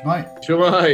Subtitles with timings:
[0.00, 0.22] Shmai.
[0.40, 0.92] Siwmai.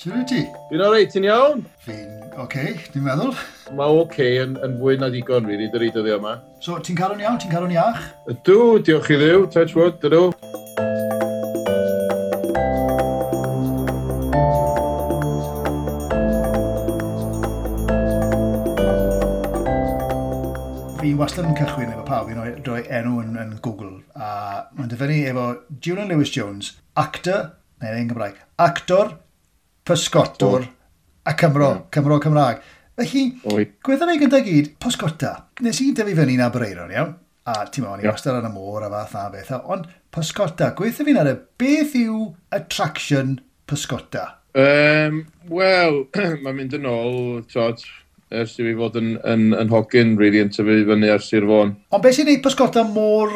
[0.00, 0.38] Siwr i ti?
[0.70, 1.58] Fi'n o'r reit, ti'n iawn?
[1.84, 3.34] Fi'n oce, okay, dwi'n meddwl.
[3.76, 6.32] Mae oce okay yn, yn fwy na digon, rili, dy dyr i dyddio yma.
[6.64, 7.36] So, ti'n cael o'n iawn?
[7.42, 8.00] Ti'n cael o'n iach?
[8.32, 8.56] Ydw,
[8.86, 10.30] diolch i ddiw, touch wood, dydw.
[21.00, 25.22] fi wastad yn cychwyn efo pawb fi'n rhoi enw yn, yn Google a mae'n dyfynu
[25.28, 25.46] efo
[25.84, 28.36] Julian Lewis Jones, actor, neu yn Gymraeg.
[28.60, 29.14] Actor,
[29.88, 30.66] pysgotwr
[31.24, 31.82] a Cymro, yeah.
[31.94, 32.62] Cymro Cymraeg.
[33.00, 33.24] Felly,
[33.84, 35.32] gweddau ei gyda gyd, pysgota.
[35.64, 37.14] Nes i dyfu fyny na Breiron, iawn?
[37.48, 38.12] A ti'n meddwl, yeah.
[38.12, 39.54] wastad yn y môr a fath a beth.
[39.72, 42.26] Ond pysgota, gweithio fi'n ar y beth yw
[42.56, 43.38] attraction
[43.70, 44.26] pysgota?
[44.52, 46.02] Um, Wel,
[46.44, 47.80] mae'n mynd yn ôl, tod,
[48.30, 51.76] ers i fi fod yn, yn, yn hogyn, really, yn tyfu fyny ar Sir Fôn.
[51.94, 53.32] Ond beth sy'n neud pysgota mor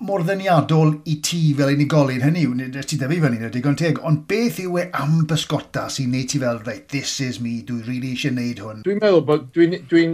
[0.00, 3.98] mor ddeniadol i ti fel unigolyn hynny yw, nid ti ddefu fan hynny, digon teg,
[4.06, 7.82] ond beth yw e am bysgota sy'n neud ti fel, right, this is me, dwi'n
[7.84, 8.84] really eisiau neud hwn?
[8.86, 10.04] Dwi'n meddwl bod, dwi'n dwi,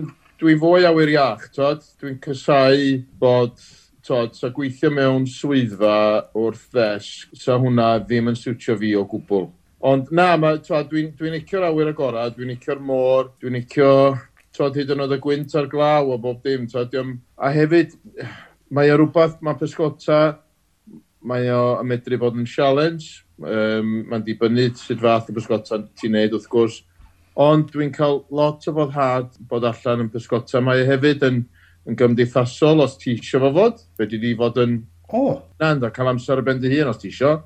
[0.43, 3.55] dwi fwy awyr iach, tod, dwi'n cysau bod,
[4.07, 5.99] tod, sa gweithio mewn swyddfa
[6.35, 9.47] wrth ddesg, sa hwnna ddim yn siwtio fi o gwbl.
[9.87, 13.93] Ond na, dwi'n dwi, dwi licio'r awyr agorad, dwi'n licio'r môr, dwi'n licio,
[14.57, 16.99] tod, hyd yn oed y gwynt ar glaw o bob dim, tod,
[17.39, 17.95] a hefyd,
[18.75, 20.21] mae o rhywbeth, mae pysgota,
[21.27, 26.17] mae o yn medru bod yn challenge, um, mae'n dibynnu sut fath o pysgota ti'n
[26.17, 26.81] neud wrth gwrs,
[27.47, 30.63] ond dwi'n cael lot o foddhad bod allan yn pysgota.
[30.65, 31.43] Mae o hefyd yn,
[31.87, 34.81] yn gymdeithasol os ti eisiau fo fod, fe di di fod yn...
[35.15, 35.37] Oh.
[35.61, 37.43] Na, da, cael amser y ben dy hun os ti eisiau,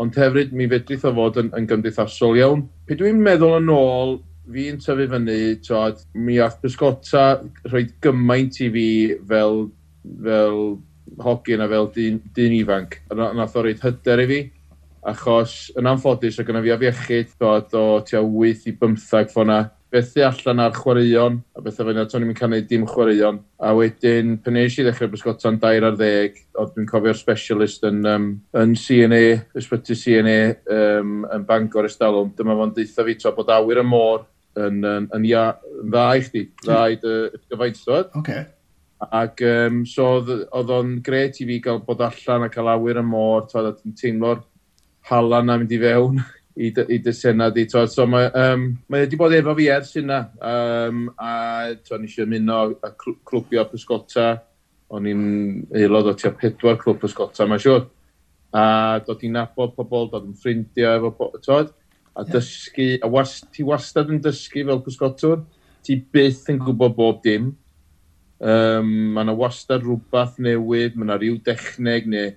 [0.00, 2.64] ond hefyd mi fedrith o fod yn, yn gymdeithasol iawn.
[2.88, 4.16] Pe dwi'n meddwl yn ôl,
[4.52, 5.36] fi'n tyfu fyny,
[5.66, 7.26] tod, mi ath pysgota
[7.68, 8.88] rhoi gymaint i fi
[9.28, 9.66] fel
[10.02, 10.58] fel
[11.22, 12.98] hogyn a fel dyn, dyn ifanc.
[13.12, 14.40] Nath o reid hyder i fi,
[15.02, 19.62] achos yn anffodus o gyda fi afiechyd dod o tua 8 i 15 ffona.
[19.92, 23.42] Fethu allan ar chwaraeon, a bethau fyna, to'n i'n cael neud dim chwaraeon.
[23.60, 28.00] A wedyn, pan eis i ddechrau bysgota'n dair ar ddeg, oedd dwi'n cofio'r specialist yn,
[28.08, 29.20] um, yn CNA,
[29.58, 30.38] ysbyty CNA,
[30.78, 32.32] um, yn Bangor Estalwm.
[32.38, 34.24] Dyma fo'n deitha fi to bod awyr y môr
[34.56, 35.44] yn, yn, yn, ia,
[35.82, 37.14] yn dda i chdi, dda i dy
[37.52, 38.16] gyfaintod.
[38.22, 38.46] Okay.
[39.10, 43.04] Ac um, so oedd o'n gret i fi gael bod allan a cael awyr y
[43.06, 44.42] môr, twad, a ti'n teimlo'r
[45.08, 46.20] halan na mynd i fewn
[46.54, 47.64] i, i dy senad i.
[47.70, 47.90] Twad.
[47.90, 51.32] So mae, um, mae wedi bod efo fi ers hynna, um, a
[51.82, 54.28] twad, nes i ymuno a clwbio pysgota,
[54.92, 55.24] o'n i'n
[55.80, 57.88] aelod o tua pedwar clwb pysgota, mae'n siŵr.
[58.54, 58.64] A
[59.06, 61.72] dod i'n nabod pobl, dod yn ffrindiau efo pobl, twad.
[62.12, 65.38] a dysgu, a was, ti wastad yn dysgu fel pysgotwr,
[65.82, 67.54] ti byth yn gwybod bob dim
[68.42, 72.32] Um, mae yna wastad rhywbeth newydd, mae yna rhyw dechneg neu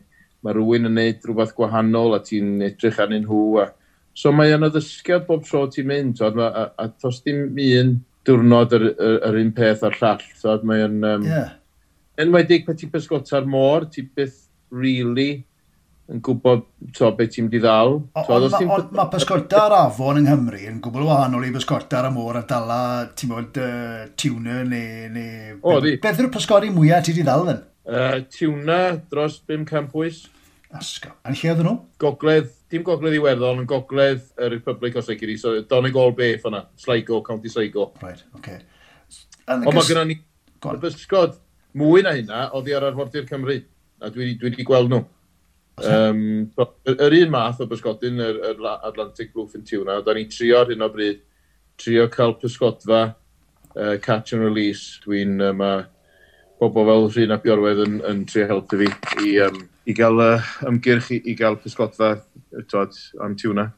[0.45, 3.63] mae rhywun yn neud rhywbeth gwahanol a ti'n edrych arnyn nhw.
[3.63, 3.71] A...
[4.13, 7.95] So mae yna ddysgiad bob tro ti'n mynd, so, a, a, a tos dim un
[8.25, 10.21] diwrnod yr, yr, yr un peth a'r llall.
[10.37, 10.99] So, mae yn...
[11.01, 11.55] Um, yeah.
[12.21, 15.43] Enwedig pe ti'n pysgota'r môr, ti byth really
[16.11, 17.95] yn gwybod to, beth ti'n mynd i ddal.
[18.21, 22.81] Ond ma, ma pysgorta'r afon yng Nghymru yn gwbl wahanol i pysgorta'r amor a dala,
[23.17, 25.07] ti'n bod, uh, tiwna neu...
[25.15, 25.25] Ne,
[25.61, 25.95] o, di.
[26.03, 27.63] Beth yw'r pysgori mwyaf ti di ddal then?
[27.85, 28.79] Uh, tiwna
[29.09, 30.21] dros 500 pwys.
[30.75, 31.15] Asgo.
[31.25, 31.75] A'n lle oedden nhw?
[32.01, 37.23] Gogledd, dim gogledd Iwerddon, ond gogledd y Republic o Seiciri, so Donegal Bay ffona, Sligo,
[37.25, 37.91] County Sligo.
[38.03, 38.39] Right, oce.
[38.41, 38.63] Okay.
[39.45, 40.21] Ond mae gennym ni
[40.65, 41.35] Y bysgod
[41.77, 43.59] mwy na hynna, oedd i ar arfordir Cymru,
[44.01, 45.03] a dwi wedi gweld nhw.
[45.83, 50.61] Um, so, yr un math o bysgodyn, yr, yr Atlantic Bluefin Tuna, da ni trio
[50.61, 51.19] ar hyn o bryd,
[51.81, 53.01] trio cael pysgodfa,
[53.75, 55.01] uh, catch and release.
[55.03, 55.83] Dwi'n um, uh,
[56.61, 58.91] bobl fel Rhyn a Biorwedd yn, yn trio helpu fi
[59.25, 62.15] i, um, i gael uh, ymgyrch i, i gael pysgodfa
[62.71, 63.73] twad, am tuna.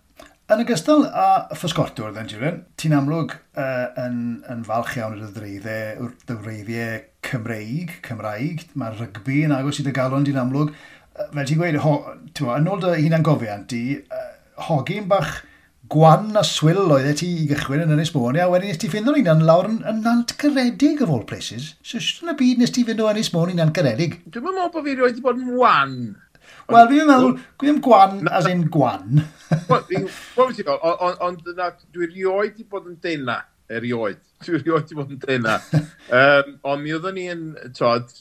[0.47, 1.23] Yn ogystal â
[1.59, 8.63] ffysgotwr, then, Jiren, ti'n amlwg uh, yn, yn falch iawn yr ddreiddiau, ddreiddiau Cymreig, Cymraeg.
[8.79, 10.71] Mae rygbi yn agos i dy galon, ti'n amlwg
[11.33, 11.93] fel ti'n gweud, ho,
[12.37, 14.27] twa, yn ôl dy hunan gofiant di, uh,
[14.67, 15.39] hogyn bach
[15.91, 18.89] gwan a swyl oedd e ti i gychwyn yn Ynys Môn, a wedyn nes ti
[18.91, 21.73] fynd o'n unan lawr yn, yn nant caredig of all places.
[21.81, 24.19] So, sy'n yn y byd nes ti fynd o Ynys Môn unan caredig?
[24.27, 25.97] Dwi'n meddwl bod fi roi wedi bod yn wan.
[26.67, 29.23] Wel, fi'n meddwl, gwym gwan as in gwan.
[29.69, 33.41] Wel, ti'n gwybod, ond dwi rioed wedi bod yn deuna.
[33.67, 34.19] erioed.
[34.45, 35.57] Dwi rioed wedi bod yn deuna.
[36.11, 37.47] um, ond mi oeddwn ni yn,
[37.77, 38.11] tod,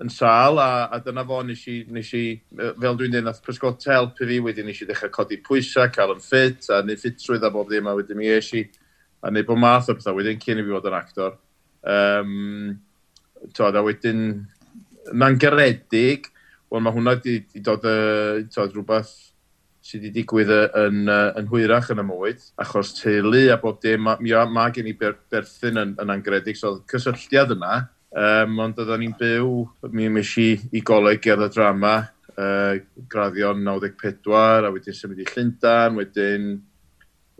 [0.00, 2.24] yn sal, a, a dyna fo nes i, nes i
[2.56, 6.14] fel dwi'n dweud, nath Pysgot help i fi, wedyn nes i ddechrau codi pwysau, cael
[6.14, 8.64] yn ffit, a neud ffitrwydd a bob ddim, a wedyn mi eisi,
[9.20, 11.36] a neud bod math o bethau, wedyn cyn i fi fod yn actor.
[11.84, 12.32] Um,
[13.56, 14.24] tod, a wedyn,
[15.12, 16.30] na'n geredig,
[16.72, 19.12] wel mae hwnna wedi dod uh, tod, rhywbeth
[19.84, 24.44] sydd wedi digwydd yn, yn hwyrach yn y mwyd, achos teulu a bob dim, mae
[24.48, 29.12] ma gen i ber, berthyn yn, yn angredig, so cysylltiad yna, Um, ond oedden ni'n
[29.14, 29.50] byw,
[29.94, 31.92] mi mis i i goleg gerdd y drama,
[32.34, 32.80] uh,
[33.10, 36.48] graddion 94, a wedyn symud i Llyndan, wedyn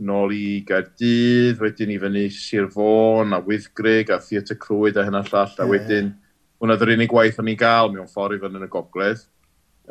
[0.06, 5.24] nôl i Gaerdydd, wedyn i fyny Sir Fôn, a Wyddgrig, a Theatr Clwyd, a hynna
[5.26, 6.12] llall, a wedyn
[6.60, 9.24] hwnna ddyr unig gwaith o'n i'n gael mewn ffordd i fyny yn y gogledd.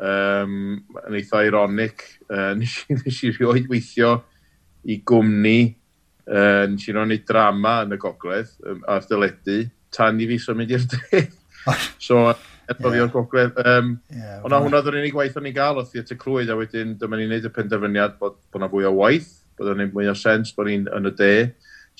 [0.00, 0.54] Um,
[1.04, 4.14] yn eitha ironic, uh, nes, i, nes i rioed weithio
[4.88, 5.74] i gwmni,
[6.24, 9.58] uh, nes i roi'n drama yn y gogledd, um, ar dyledu,
[9.94, 11.24] tan i fi symud i'r de.
[12.06, 12.38] so, er
[12.74, 13.58] efo fi o'r gogledd.
[13.64, 16.58] Um, yeah, ond hwnna oedd yr unig waith o'n i gael o theatr clwyd, a
[16.58, 20.10] wedyn dyma ni'n neud y penderfyniad bod, bod yna fwy o waith, bod yna mwy
[20.10, 21.34] o sens bod ni'n yn y de.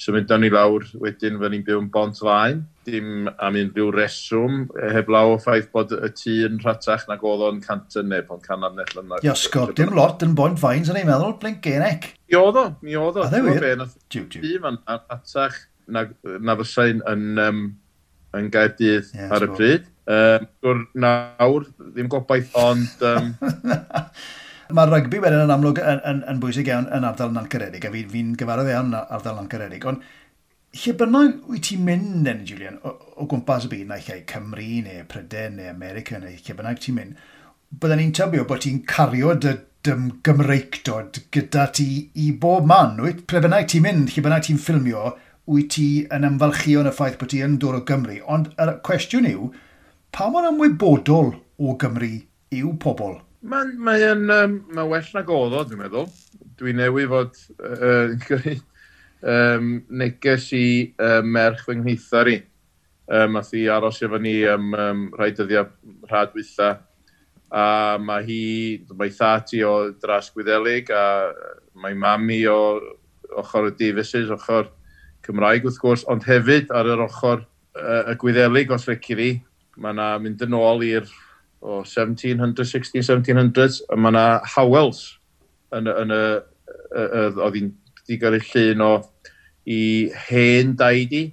[0.01, 4.63] So mynd ni lawr wedyn fe ni'n byw yn bont fain, dim am unrhyw reswm,
[4.73, 8.31] e, heb law o ffaith bod y tŷ yn rhatach nag oedd o'n canton neb,
[8.33, 9.19] ond can amnell yna.
[9.27, 12.15] Iosgo, dim lot yn bont fain, sy'n ei meddwl, blink genec.
[12.31, 13.27] Mi oedd o, mi oedd o.
[13.27, 13.85] A ddewyr?
[14.09, 15.61] Tŷ ma'n rhatach,
[15.93, 16.05] na,
[16.41, 17.65] na fysai'n yn, um,
[18.39, 19.89] yn Gaerdydd yeah, ar y pryd.
[20.11, 23.05] Um, nawr, ddim gobaith, ond...
[23.07, 23.35] Um...
[24.77, 28.07] Mae'r rygbi wedyn yn amlwg yn, yn, yn bwysig iawn yn ardal Nantgaredig, a fi'n
[28.07, 30.05] fi, fi gyfarwydd iawn yn ardal Nantgaredig, ond
[30.79, 34.69] lle bynnag wyt ti'n mynd, then, Julian, o, o gwmpas y byd, neu lle Cymru,
[34.87, 37.25] neu Pryden, neu America, neu lle bynnag ti'n mynd,
[37.83, 39.57] byddwn ni'n tybio bod ti'n cario dy
[39.87, 41.89] dym gymreicdod gyda ti
[42.21, 42.99] i bob man.
[43.03, 45.15] Wyt, ple bynnag ti'n mynd, lle bynnag ti'n ffilmio,
[45.49, 48.19] wyt ti yn ymfalchio yn y ffaith bod ti yn dod o Gymru.
[48.31, 49.51] Ond y cwestiwn yw,
[50.15, 52.13] pa mor ymwybodol o Gymru
[52.55, 53.19] yw pobl?
[53.41, 56.11] Mae'n ma um, ma well na godd o, dwi'n meddwl.
[56.61, 58.59] Dwi'n newydd fod uh, gyrru
[59.23, 60.67] um, neges i
[61.01, 62.39] uh, merch fy nghythar i.
[63.11, 65.71] Um, ath i aros efo ni am um, rhai dyddiau
[66.11, 66.75] rhadwytha.
[67.51, 67.65] A
[67.99, 68.43] mae hi,
[68.95, 71.33] mae thati o dras Gwyddelig a
[71.75, 72.61] mae mami o
[73.41, 74.69] ochr y Davises, ochr
[75.31, 77.45] Cymraeg wrth gwrs, ond hefyd ar yr ochr
[77.79, 79.31] uh, y gwyddelig os fecu fi,
[79.79, 81.07] mae yna mynd yn ôl i'r
[81.61, 84.25] o 1700, 16, 1700s, a mae yna
[84.57, 85.05] Howells
[85.77, 86.23] yn, yn y,
[86.97, 87.71] oedd hi'n
[88.09, 88.95] digar y llun o
[89.71, 89.83] i
[90.27, 91.29] hen daidi,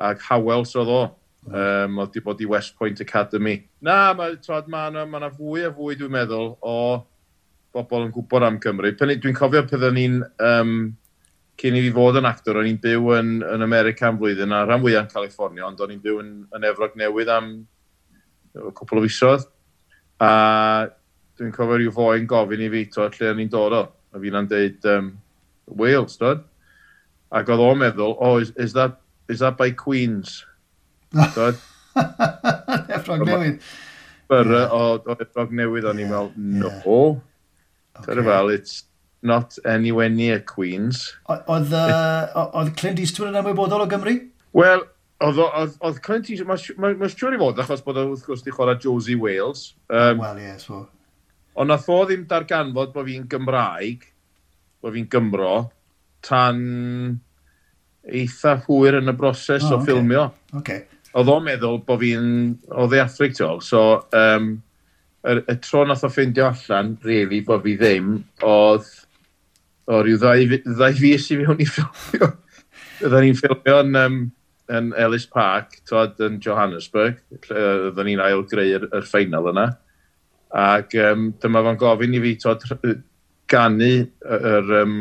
[0.00, 1.02] ac Howells oedd o.
[1.42, 3.56] Um, oedd wedi bod i West Point Academy.
[3.82, 4.36] Na, mae
[4.70, 6.76] ma yna ma fwy a fwy dwi'n meddwl o
[7.74, 8.92] bobl yn gwybod am Cymru.
[8.94, 10.76] Dwi'n cofio pethau ni'n um,
[11.60, 14.62] cyn i fi fod yn actor, o'n i'n byw yn, yn America am flwyddyn, a
[14.66, 17.50] rhan fwyaf yn California, ond o'n i'n byw yn, yn Efrog Newydd am
[18.52, 19.44] cwpl o fisoedd.
[20.22, 20.30] A
[21.38, 23.82] dwi'n cofio rhyw foen gofyn i fi, to, lle o'n i'n dod o.
[24.12, 25.12] A fi'n na'n deud, um,
[25.78, 26.44] Wales, dod?
[27.32, 29.00] Ac oedd o'n meddwl, oh, is, is, that,
[29.32, 30.42] is that by Queens?
[31.36, 31.60] Dod?
[32.96, 33.60] Efrog Newydd.
[34.32, 34.72] Byrra yeah.
[34.72, 36.72] Uh, o, o Efrog Newydd, o'n i'n meddwl, no.
[36.72, 37.28] Yeah.
[38.02, 38.20] Okay.
[38.24, 38.84] Well, it's
[39.22, 41.12] not anywhere near Queens.
[41.30, 44.16] Oedd uh, Clint Eastwood yn ymwybodol o Gymru?
[44.58, 44.82] Wel,
[45.22, 49.70] oedd Clint Eastwood, mae'n siŵr i fod, achos bod wrth gwrs di chwarae Josie Wales.
[49.88, 50.84] Um, Wel, ie, yes, so...
[51.52, 54.06] Ond nath o ddim darganfod bod fi'n Gymraeg,
[54.82, 55.56] bod fi'n Gymro,
[56.24, 56.58] tan
[58.08, 59.86] eitha hwyr yn y broses oh, o okay.
[59.86, 60.26] ffilmio.
[60.62, 60.86] Okay.
[61.12, 62.28] Oedd o'n meddwl bod fi'n
[62.72, 64.54] o dde Afrig tol, so um,
[65.28, 68.14] y, y tro nath o ffeindio allan, really, bod fi ddim,
[68.48, 68.88] oedd
[69.90, 72.30] o ryw ddau, ddau fus i fewn i ffilmio.
[73.02, 74.18] Oedden ni'n ffilmio yn, um,
[74.72, 77.18] yn Ellis Park, tod yn Johannesburg.
[77.50, 79.70] Oedden ni'n ail greu'r er, ffeinal yna.
[80.62, 82.66] Ac um, dyma fo'n gofyn i fi tod
[83.50, 84.94] ganu yr, um,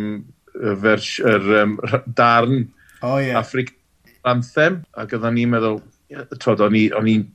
[0.81, 1.77] vers, yr um,
[2.17, 2.65] darn
[3.03, 3.37] oh, yeah.
[3.39, 3.75] Afric
[4.27, 4.81] Anthem.
[4.97, 5.81] Ac oedden ni'n meddwl,
[6.41, 6.77] tod, o'n
[7.13, 7.27] i'n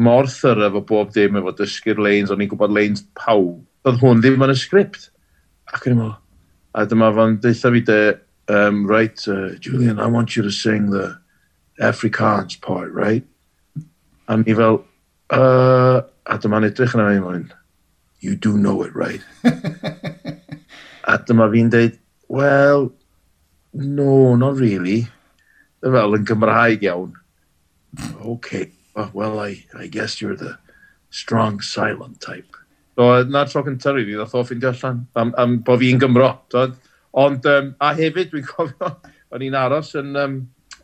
[0.00, 3.62] mor thyr efo bob dim efo dysgu'r lanes, o'n i'n gwybod lanes pawb.
[3.88, 5.08] Oedd hwn ddim yn y sgript.
[5.72, 6.18] Ac o'n i'n meddwl,
[6.74, 10.90] A dyma fan deitha fi de, um, right, uh, Julian, I want you to sing
[10.90, 11.18] the
[11.80, 13.24] Afrikaans part, right?
[14.28, 14.84] A ni fel,
[15.30, 17.50] uh, a dyma'n edrych yna fi mwyn,
[18.20, 19.20] you do know it, right?
[19.44, 21.98] a dyma fi'n deud,
[22.28, 22.92] well,
[23.72, 25.08] no, not really.
[25.82, 27.16] Dyma fel yn Gymraeg iawn.
[28.22, 28.70] okay,
[29.12, 30.58] well, I, I guess you're the
[31.10, 32.56] strong silent type.
[33.00, 36.26] So, na'r tro cyntaf i fi, ddoth o ffindio allan am, am bod fi'n Gymro.
[36.52, 36.74] Tod.
[37.16, 38.90] Ond, um, a hefyd, dwi'n cofio,
[39.32, 40.34] o'n i'n aros yn, um,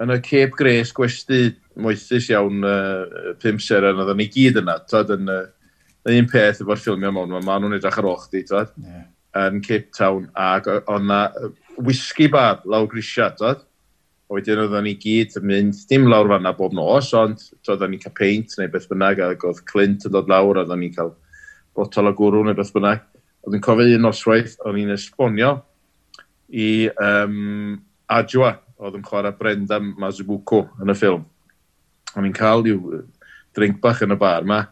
[0.00, 5.12] yn y Cape Grace gwesti moethus iawn uh, pum seren, oedden ni gyd yna, tod,
[5.12, 5.42] yn, uh,
[6.08, 9.04] un peth efo'r ffilmio mewn, mae ma nhw'n edrych ar och di, tod, yeah.
[9.42, 11.20] yn Cape Town, ac o'n na
[11.84, 13.60] whisky bar lawr grisia, tod,
[14.24, 18.06] a wedyn oedden ni gyd yn mynd, dim lawr fanna bob nos, ond oedden ni'n
[18.08, 21.12] cael peint neu beth bynnag, ac oedd Clint yn dod lawr, oedden ni'n cael
[21.76, 23.04] botol o gwrw neu beth bynnag.
[23.46, 25.52] Oedd yn cofio un noswaith, o'n i'n esbonio
[26.50, 27.76] i um,
[28.10, 31.24] Adjoa, oedd yn chwarae Brenda Mazubuko yn y ffilm.
[32.16, 33.04] O'n i'n cael i'w
[33.56, 34.66] drink bach yn y bar yma,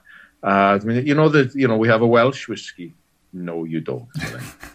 [0.44, 2.92] a dwi'n you know, the, you know, we have a Welsh whiskey.
[3.32, 4.08] No, you don't.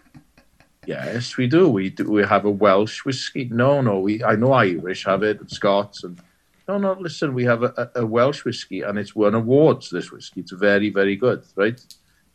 [0.86, 1.70] yes, we do.
[1.70, 2.12] We do.
[2.12, 3.48] We have a Welsh whiskey.
[3.52, 4.24] No, no, we.
[4.24, 6.20] I know Irish have it, and Scots, and
[6.68, 6.94] no, no.
[7.00, 9.92] Listen, we have a, a Welsh whiskey, and it's won awards.
[9.92, 11.80] This whiskey, it's very, very good, right?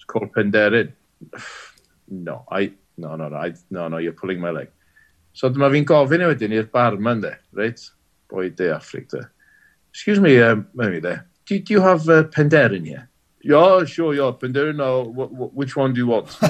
[0.06, 0.92] called Penderyn.
[2.06, 4.68] No, I, no, no, no, I, no, no, you're pulling my leg.
[5.32, 7.80] So dyma fi'n gofyn i wedyn i'r barman de, reit?
[8.28, 9.22] Boi de Afric de.
[9.88, 11.26] Excuse me, um, maybe there.
[11.46, 13.08] Do, do you have uh, Penderyn here?
[13.42, 15.04] Yeah, sure, yeah, Penderyn, no,
[15.54, 16.36] which one do you want?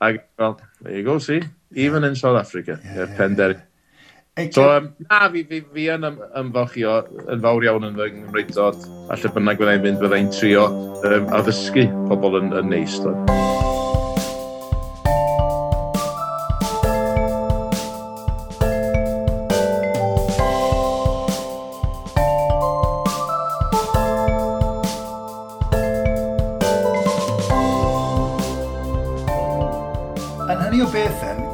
[0.00, 1.42] I, well, there you go, see?
[1.74, 3.58] Even in South Africa, yeah, yeah, Penderin.
[3.58, 3.71] Yeah.
[4.50, 6.94] So, um, na, fi, fi, fi yn ym, ymfalchio
[7.34, 10.68] yn fawr iawn yn fy Nghymreidod, a lle bynnag byddai'n mynd, byddai'n trio
[11.04, 12.96] um, addysgu pobl yn, yn neis.
[13.04, 13.51] Dwi.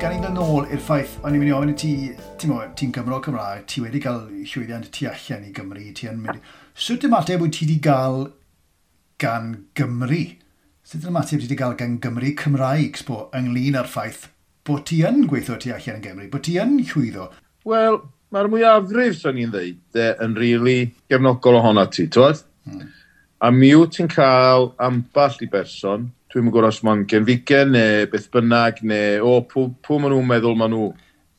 [0.09, 1.88] gan i ddyn nôl i'r ffaith, o'n i'n mynd i ofyn i ti,
[2.41, 6.23] ti'n mwyn, ti'n Gymro Cymraeg, ti wedi cael llwyddiant tu allan i Gymru, ti yn
[6.23, 6.47] mynd...
[6.81, 8.17] Sut ymateb wyt ti wedi cael
[9.21, 10.23] gan Gymru?
[10.88, 14.31] Sut ymateb ti wedi cael gan Gymru Cymraeg, sbo, ynglyn â'r ffaith
[14.65, 17.29] bod ti yn gweithio tu allan yn Gymru, bod ti yn llwyddo?
[17.69, 18.00] Wel,
[18.33, 19.83] mae'r mwyafrif, swn i'n ddeud,
[20.25, 20.79] yn rili really
[21.12, 22.41] gefnogol ohono ti, twad?
[22.65, 22.88] Hmm.
[23.45, 28.26] A mi wyt ti'n cael amball i berson, Dwi'n mynd gwrs ma'n genfigen neu beth
[28.35, 30.90] bynnag neu o, pw, pw maen nhw'n meddwl maen nhw.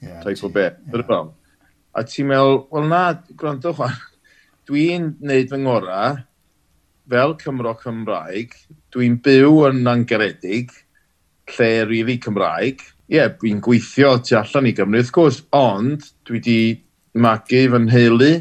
[0.01, 0.79] Yeah, type o beth.
[0.89, 1.27] Yeah.
[1.93, 3.03] A ti'n meddwl, wel na,
[3.37, 3.93] gwrando chwan,
[4.69, 6.01] dwi'n neud fy ngora
[7.09, 8.57] fel Cymro Cymraeg,
[8.93, 10.73] dwi'n byw yn angeredig,
[11.53, 12.81] lle rili Cymraeg.
[13.09, 16.59] Ie, yeah, dwi'n gweithio tu allan i Gymru, wrth gwrs, ond dwi wedi
[17.17, 18.35] magu fy nheulu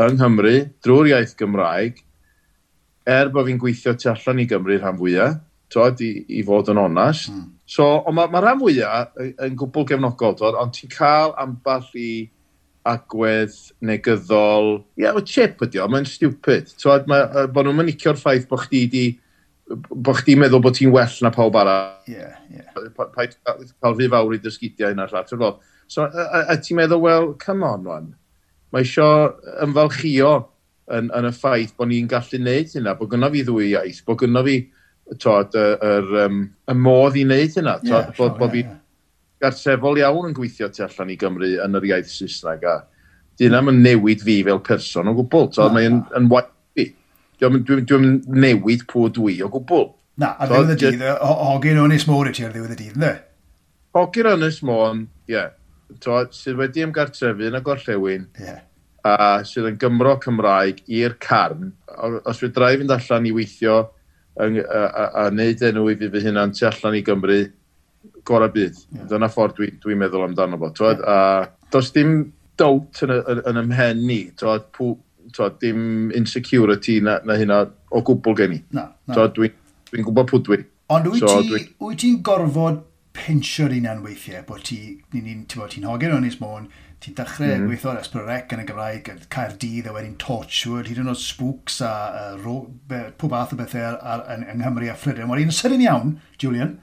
[0.00, 2.00] yng Nghymru drwy'r iaith Gymraeg,
[3.04, 5.40] er bod fi'n gweithio tu allan i Gymru rhan fwyaf,
[5.70, 7.30] twod, i, i fod yn onast.
[7.30, 7.46] Mm.
[7.70, 12.10] So, ond mae ma rhan fwyaf yn gwbl gefnogol, twod, ond ti'n cael amball i
[12.90, 14.70] agwedd negyddol.
[14.96, 16.72] Ie, yeah, o chip ydi o, mae'n stupid.
[16.80, 19.04] Twod, mae, bod nhw'n mynicio'r ffaith bod chdi di
[19.70, 21.98] bod chdi'n meddwl bod ti'n well na pawb arall.
[22.08, 22.62] Ie, yeah, ie.
[22.62, 23.10] Yeah.
[23.14, 25.60] Paid cael fi fawr i dysgidiau yna llall.
[25.90, 28.10] So, a, a, a ti'n meddwl, wel, come on, wan.
[28.74, 29.06] Mae isio
[29.64, 30.34] ymfalchio
[30.94, 34.20] yn, yn y ffaith bod ni'n gallu neud hynna, bod gynna fi ddwy iaith, bod
[34.22, 34.60] gynna fi
[35.18, 37.76] tod, y, yr, um, y modd i wneud hynna.
[37.82, 41.78] Tod, yeah, bod, bod yeah, fi gartrefol iawn yn gweithio tu allan i Gymru yn
[41.78, 42.76] yr iaith Saesneg a
[43.40, 45.48] dyn am yn newid fi fel person o gwbl.
[45.54, 46.90] Tod, no, mae'n yn waith fi.
[47.40, 48.12] Dwi'n dwi, dwi
[48.44, 49.88] newid pwy dwi o gwbl.
[50.20, 52.98] Na, ar ddiwedd y dydd, hogyn o'n Ynys Môn i ti ar ddiwedd y dydd,
[53.00, 53.14] ne?
[53.96, 55.46] Hogyn o'n Ynys Môn, ie.
[56.00, 58.28] Sydd wedi ymgartrefu yn y gorllewin.
[58.38, 58.60] Yeah
[59.06, 61.70] a sydd yn Gymro Cymraeg i'r carn.
[62.28, 63.78] Os fi drai fynd allan i weithio
[64.40, 67.40] a, a, a wneud enw i fi fy hunan tu allan i Gymru
[68.26, 68.82] gorau bydd.
[68.94, 69.06] Yeah.
[69.12, 70.72] Dyna ffordd dwi'n dwi meddwl amdano fo.
[70.76, 71.04] Twed?
[71.04, 71.46] Yeah.
[71.46, 72.18] A does dim
[72.60, 74.92] doubt yn, yn, yn ymhen ni, Twod, pw,
[75.36, 78.60] twod, dim insecurity na, na hynna o gwbl gen i.
[78.76, 79.16] Na, na.
[79.16, 79.52] Dwi'n dwi,
[79.90, 80.60] dwi gwybod pwy dwi.
[80.90, 81.50] Ond wyt so, ti'n
[81.88, 82.14] dwi...
[82.26, 82.82] gorfod
[83.20, 87.68] pinsio'r unan weithiau, bod ti'n ti ti hogyn o'n is môn, ti'n dechrau mm.
[87.68, 91.92] gweithio ar Esbrorec yn y Gymraeg, Caerdydd a wedyn Torchwood, hyd yn oed Spooks a
[92.08, 92.58] uh, ro,
[92.88, 95.30] be, pob ath o bethau ar, ar, yng, yng Nghymru a Phrydyn.
[95.30, 96.76] Wel, un sydyn iawn, Julian,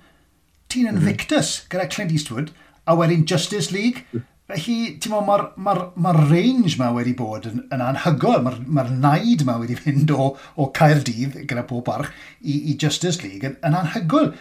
[0.74, 1.68] ti'n Invictus mhm.
[1.68, 1.70] mm.
[1.76, 2.50] gyda Clint Eastwood
[2.88, 4.08] a wedyn Justice League.
[4.14, 4.26] Mm.
[4.48, 8.46] Felly, ti'n meddwl, mae'r ma, ma, ma range ma wedi bod yn, yn anhygoel.
[8.46, 13.22] Mae'r ma naid ma wedi fynd o, o Caerdydd gyda pob barch i, i Justice
[13.26, 14.32] League yn, yn anhygoel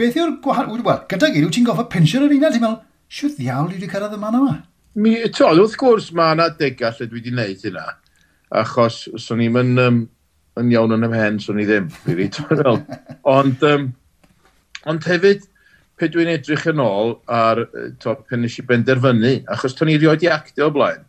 [0.00, 0.82] beth yw'r gwahanol...
[0.84, 2.80] Wel, gyda gyd, wyt ti'n goffa pensio'r yr uned, ti'n meddwl,
[3.14, 4.56] siwr ddiawl i wedi cyrraedd y man yma?
[4.94, 7.86] Mi, to, wrth gwrs, mae yna degau lle dwi wedi gwneud hynna,
[8.62, 10.02] achos swn i'n yn, um,
[10.60, 11.90] yn iawn yn ymhen, swn i ddim,
[13.36, 13.88] ond, um,
[14.90, 15.48] ond hefyd,
[15.98, 17.64] pe dwi'n edrych yn ôl ar
[18.02, 21.04] to, pen nes i benderfynu, achos to'n i rioed i actio o blaen.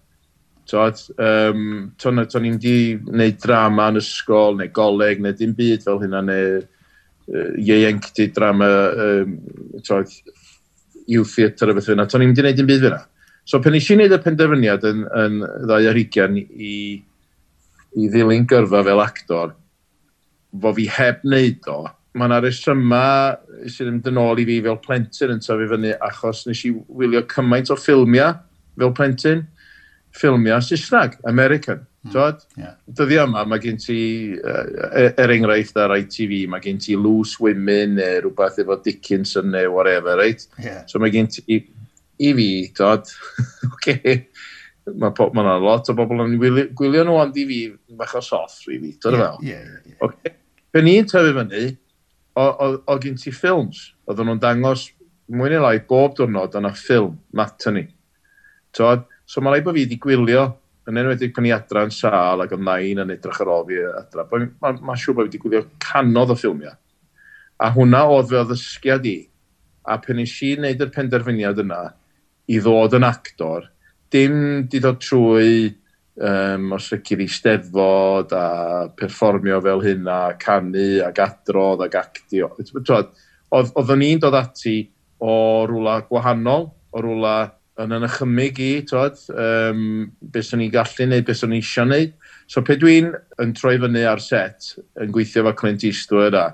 [0.70, 5.86] Tod, um, to'n to i'n di wneud drama yn ysgol, neu goleg, neu dim byd
[5.86, 6.64] fel hynna, neu
[7.28, 8.70] ieuenctid drama,
[9.06, 9.36] um,
[9.86, 10.14] troedd,
[11.10, 13.02] i'w theatr a beth yna, To'n i'n mynd i wneud yn byd fyna.
[13.46, 16.78] So pen eisiau wneud y penderfyniad yn, yn ddau ar hugian i,
[17.94, 19.54] i ddilyn gyrfa fel actor,
[20.62, 21.80] fo fi heb wneud o,
[22.16, 23.04] mae yna resyma
[23.68, 27.26] sydd yn dyn ôl i fi fel plentyn yn tyfu fyny achos nes i wylio
[27.32, 28.38] cymaint o ffilmiau
[28.80, 29.44] fel plentyn,
[30.16, 31.84] ffilmiau Saesneg, American.
[32.12, 32.44] Twad?
[32.58, 32.76] Yeah.
[32.98, 33.98] Dyddi yma, mae gen ti,
[34.38, 39.72] uh, er enghraifft ar ITV, mae gen ti Loose Women neu rhywbeth efo Dickinson neu
[39.74, 40.46] whatever, right?
[40.62, 40.84] Yeah.
[40.90, 41.62] So mae gen ti, i
[42.20, 43.10] i fi, twad,
[43.74, 44.28] okay,
[44.94, 47.62] mae po, ma lot o bobl yn gwylio nhw ond i fi,
[47.98, 49.40] bach o soft, really, twad yeah, fel.
[49.44, 50.04] Yeah, yeah, yeah.
[50.10, 50.36] Okay.
[50.76, 51.66] Pen i'n tyfu fyny,
[52.36, 54.90] o, o, o gen ti ffilms, oedden nhw'n dangos,
[55.32, 57.88] mwy neu lai, bob diwrnod yna ffilm, mat ni.
[58.76, 60.50] Twad, so mae rai bod fi wedi gwylio
[60.90, 64.26] yn enwedig pan i adran sal ac oedd nain yn edrych ar ôl fi adra,
[64.32, 66.76] mae'n ma, ma siŵr bod wedi gwylio canodd o ffilmiau.
[67.58, 69.18] A hwnna oedd fe ddysgiad i.
[69.86, 71.82] A pen nes i wneud yr penderfyniad yna
[72.52, 73.66] i ddod yn actor,
[74.14, 74.38] dim
[74.70, 75.74] di ddod trwy
[76.22, 78.46] um, os ychydig i steddfod a
[78.98, 82.52] perfformio fel hyn a canu ac adrodd ac actio.
[82.62, 84.78] Oedd, oedd ni'n dod ati
[85.26, 85.36] o
[85.70, 87.36] rwla gwahanol, o rwla
[87.82, 91.90] yn yn ychymig i, twad, um, beth o'n i'n gallu neud, beth o'n i eisiau
[91.90, 92.14] neud.
[92.52, 96.48] So pe dwi'n yn troi fyny ar set, yn gweithio efo Clint Eastwood a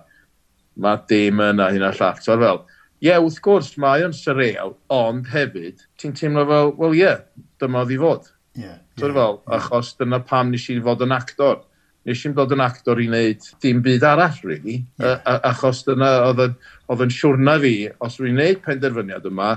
[0.82, 2.62] Matt Damon a hynna llall, twad fel,
[3.02, 7.26] ie, yeah, wrth gwrs, mae o'n surreal, ond hefyd, ti'n teimlo fel, wel ie, yeah,
[7.62, 8.30] dyma oedd i fod.
[8.58, 9.58] Yeah, twad yeah, fel, yeah.
[9.58, 11.62] achos dyna pam nes i fod yn actor.
[12.08, 15.20] Nes i'n dod yn actor i wneud dim byd arall, really, yeah.
[15.20, 19.52] A, a, achos dyna oedd yn siwrna fi, os rwy'n wneud penderfyniad yma,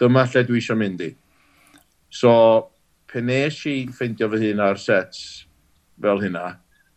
[0.00, 1.10] dyma lle dwi eisiau mynd i.
[2.12, 2.32] So,
[3.10, 5.46] pe nes i ffeindio fy hun ar sets
[6.00, 6.48] fel hynna,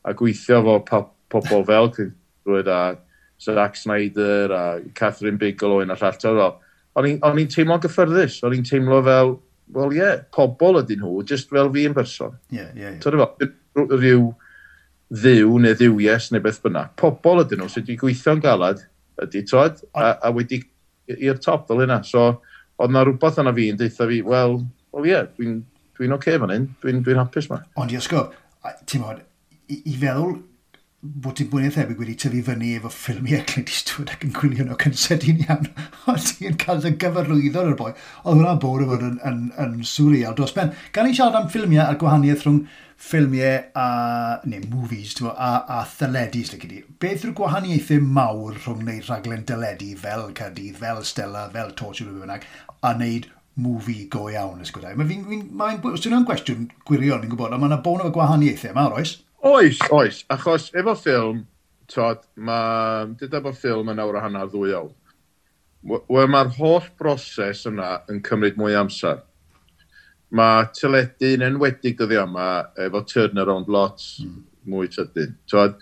[0.03, 2.81] a gweithio fo pobl fel Cynrwyd a
[3.39, 4.63] Zack Snyder a
[4.95, 6.57] Catherine Bigelow yn y llata fel,
[6.99, 9.37] o'n i'n teimlo gyffyrddus, o'n i'n teimlo fel,
[9.75, 12.35] wel ie, yeah, pobl ydyn nhw, just fel fi yn person.
[12.51, 13.49] Ie, ie, ie.
[13.79, 14.23] Rhyw
[15.09, 16.91] ddiw neu ddiwies neu beth bynnag.
[16.99, 18.83] Pobl ydyn nhw sydd wedi gweithio'n galad
[19.23, 20.61] ydy, tod, a, a wedi
[21.15, 22.01] i'r top fel hynna.
[22.07, 22.41] So,
[22.79, 24.59] oedd na rhywbeth yna fi yn deitha fi, wel,
[24.95, 25.57] wel ie, yeah, dwi'n
[25.99, 27.59] dwi oce okay fan hyn, dwi'n dwi hapus ma.
[27.79, 28.27] Ond i osgo,
[28.87, 29.19] ti'n bod,
[29.67, 30.37] i, i feddwl
[30.99, 34.75] bod ti'n mwy thebyg wedi tyfu fyny efo ffilmiau Clint Eastwood ac yn gwylio nhw
[34.83, 35.69] cynsedin iawn,
[36.11, 37.93] ond ti'n cael y gyfarwyddo o'r boi.
[38.25, 40.35] Oedd hwnna bod yn, yn, yn, yn surreal.
[40.35, 40.73] dros ben.
[40.95, 42.59] Gan i siarad am ffilmiau a'r gwahaniaeth rhwng
[42.99, 43.87] ffilmiau a,
[44.51, 46.81] neu movies, tyfo, a, a thyledu, slyg i.
[46.99, 52.27] Beth yw'r gwahaniaethau mawr rhwng wneud rhaglen dyledu fel Cadydd, fel Stella, fel Torture, rhywbeth
[52.27, 52.49] bynnag,
[52.83, 54.99] a wneud movie go iawn, ysgwydau.
[54.99, 58.11] Mae'n ma, fi, ma, ma, ma gwestiwn gwirion, ni'n gwybod, ond mae yna bon o
[58.11, 59.15] gwahaniaethau yma, oes?
[59.41, 60.25] Oes, oes.
[60.27, 61.43] Achos efo ffilm,
[61.87, 63.05] tod, mae...
[63.21, 64.91] Dyda bod ffilm yn awr a hanner ddwy awr.
[65.87, 69.21] Wel, mae'r holl broses yna yn cymryd mwy amser.
[70.35, 72.49] Mae tyledu yn enwedig dyddi yma
[72.83, 74.41] efo turnaround lot mm.
[74.73, 75.37] mwy tydyn.
[75.49, 75.79] Tod,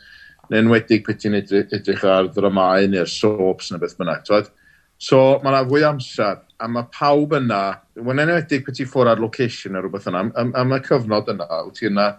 [0.51, 4.21] yn enwedig peth ti'n edrych edrych ar ddramau neu'r soaps neu beth bynnag.
[4.29, 4.53] Tod,
[5.01, 7.63] so, mae yna fwy amser a mae pawb yna,
[8.05, 11.49] yn enwedig peth ti'n ffwrdd ar location neu rhywbeth yna, am, am y cyfnod yna,
[11.65, 12.11] wyt ti yna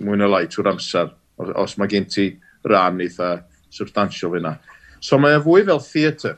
[0.00, 2.28] mwy na lai trwy'r amser, os mae gen ti
[2.66, 3.36] rhan eitha
[3.70, 4.56] substantial fyna.
[5.00, 6.36] So mae o fwy fel theatr.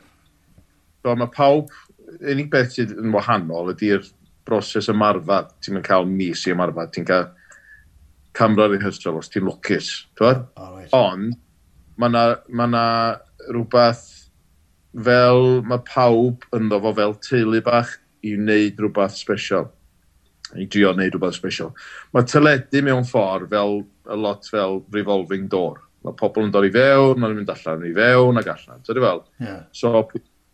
[1.02, 1.72] So mae pawb,
[2.18, 4.06] unig beth sydd yn wahanol ydy'r
[4.48, 5.48] broses ymarfer.
[5.62, 7.28] Ti'n mynd cael mis i ymarfer, ti'n cael
[8.38, 9.92] camera rehearsal os ti'n lwcus.
[10.20, 10.34] Oh,
[10.74, 10.92] right.
[10.96, 11.38] Ond
[11.98, 12.84] mae yna ma na
[13.48, 14.04] rhywbeth
[15.04, 19.68] fel mae pawb yn ddofo fel teulu bach i wneud rhywbeth special
[20.56, 21.74] i drio wneud rhywbeth special.
[22.14, 25.82] Mae teledu mewn ffordd fel, a lot fel revolving door.
[26.06, 28.84] Mae pobl yn dod i fewn, maen mynd allan i fewn ac allan.
[28.86, 29.24] Tydi fel?
[29.42, 29.60] Yeah.
[29.76, 30.04] So,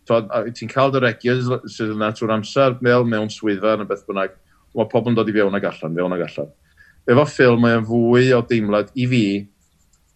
[0.08, 4.34] ti'n cael dy regias sydd yna trwy'r amser, fel mewn swyddfa yn y beth bynnag.
[4.74, 6.50] Mae pobl yn dod i fewn ac allan, fewn ac allan.
[7.14, 9.24] Efo ffilm, mae'n fwy o deimlad i fi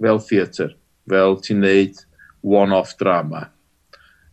[0.01, 0.75] fel theatr,
[1.11, 2.03] fel ti'n neud
[2.43, 3.47] one-off drama.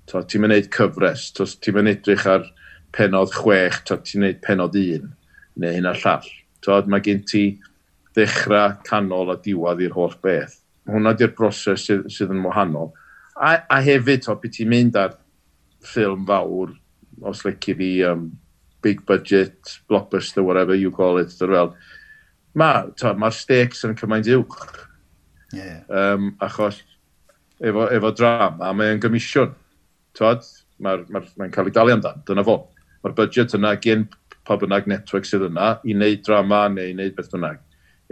[0.10, 2.47] Ti'n mynd neud cyfres, ti'n mynd edrych ar
[2.95, 5.13] penod chwech, ti'n neud penod un
[5.61, 6.29] neu hyn a'r llall.
[6.65, 7.45] Tod, mae gen ti
[8.15, 10.57] ddechrau canol a diwad i'r holl beth.
[10.89, 12.91] Hwna di'r broses sydd, sydd yn wahanol.
[13.35, 15.17] A, a hefyd, to, beth ti'n mynd ar
[15.85, 16.73] ffilm fawr,
[17.25, 18.29] os lici fi, um,
[18.85, 21.71] big budget, blockbuster, whatever you call it, dyr fel,
[22.55, 24.59] mae'r ma, stakes yn cymaint uwch.
[25.55, 25.81] Yeah.
[25.89, 26.81] Um, achos
[27.59, 29.55] efo, efo drama, mae'n gymisiwn.
[30.19, 30.43] Mae'r
[30.79, 32.59] mae, ma, mae cael ei dalu amdan, dyna fo.
[33.03, 34.05] Mae'r budget yna gen
[34.45, 37.62] pa bynnag network sydd yna i wneud drama neu i wneud beth bynnag.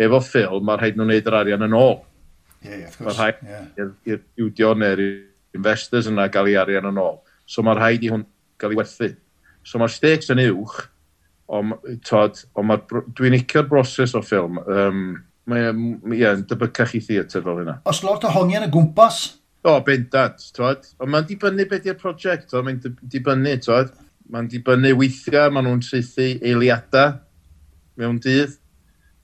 [0.02, 2.00] Efo ffilm, mae'r rhaid nhw'n wneud yr arian yn ôl.
[2.64, 3.92] Ie, yeah, mae'r rhaid yeah.
[4.08, 5.04] i'r studio neu'r
[5.54, 7.20] investors yna gael ei arian yn ôl.
[7.46, 8.26] So mae'r rhaid i hwn
[8.62, 9.12] gael ei werthu.
[9.64, 10.82] So mae'r stakes yn uwch,
[11.54, 11.78] ond
[12.58, 12.74] on
[13.18, 14.60] dwi'n icio'r broses o ffilm.
[14.64, 15.06] Um,
[15.50, 15.72] mae
[16.16, 17.80] yeah, debycach i theatr fel hynna.
[17.90, 19.24] Os lot o hongian y gwmpas?
[19.64, 20.88] O, bendant, twad.
[21.00, 23.94] Ond mae'n dibynnu beth i'r prosiect, mae'n dibynnu, twad
[24.34, 27.18] mae'n dibynnu weithiau, maen nhw'n treithu eiliadau
[28.02, 28.56] mewn dydd.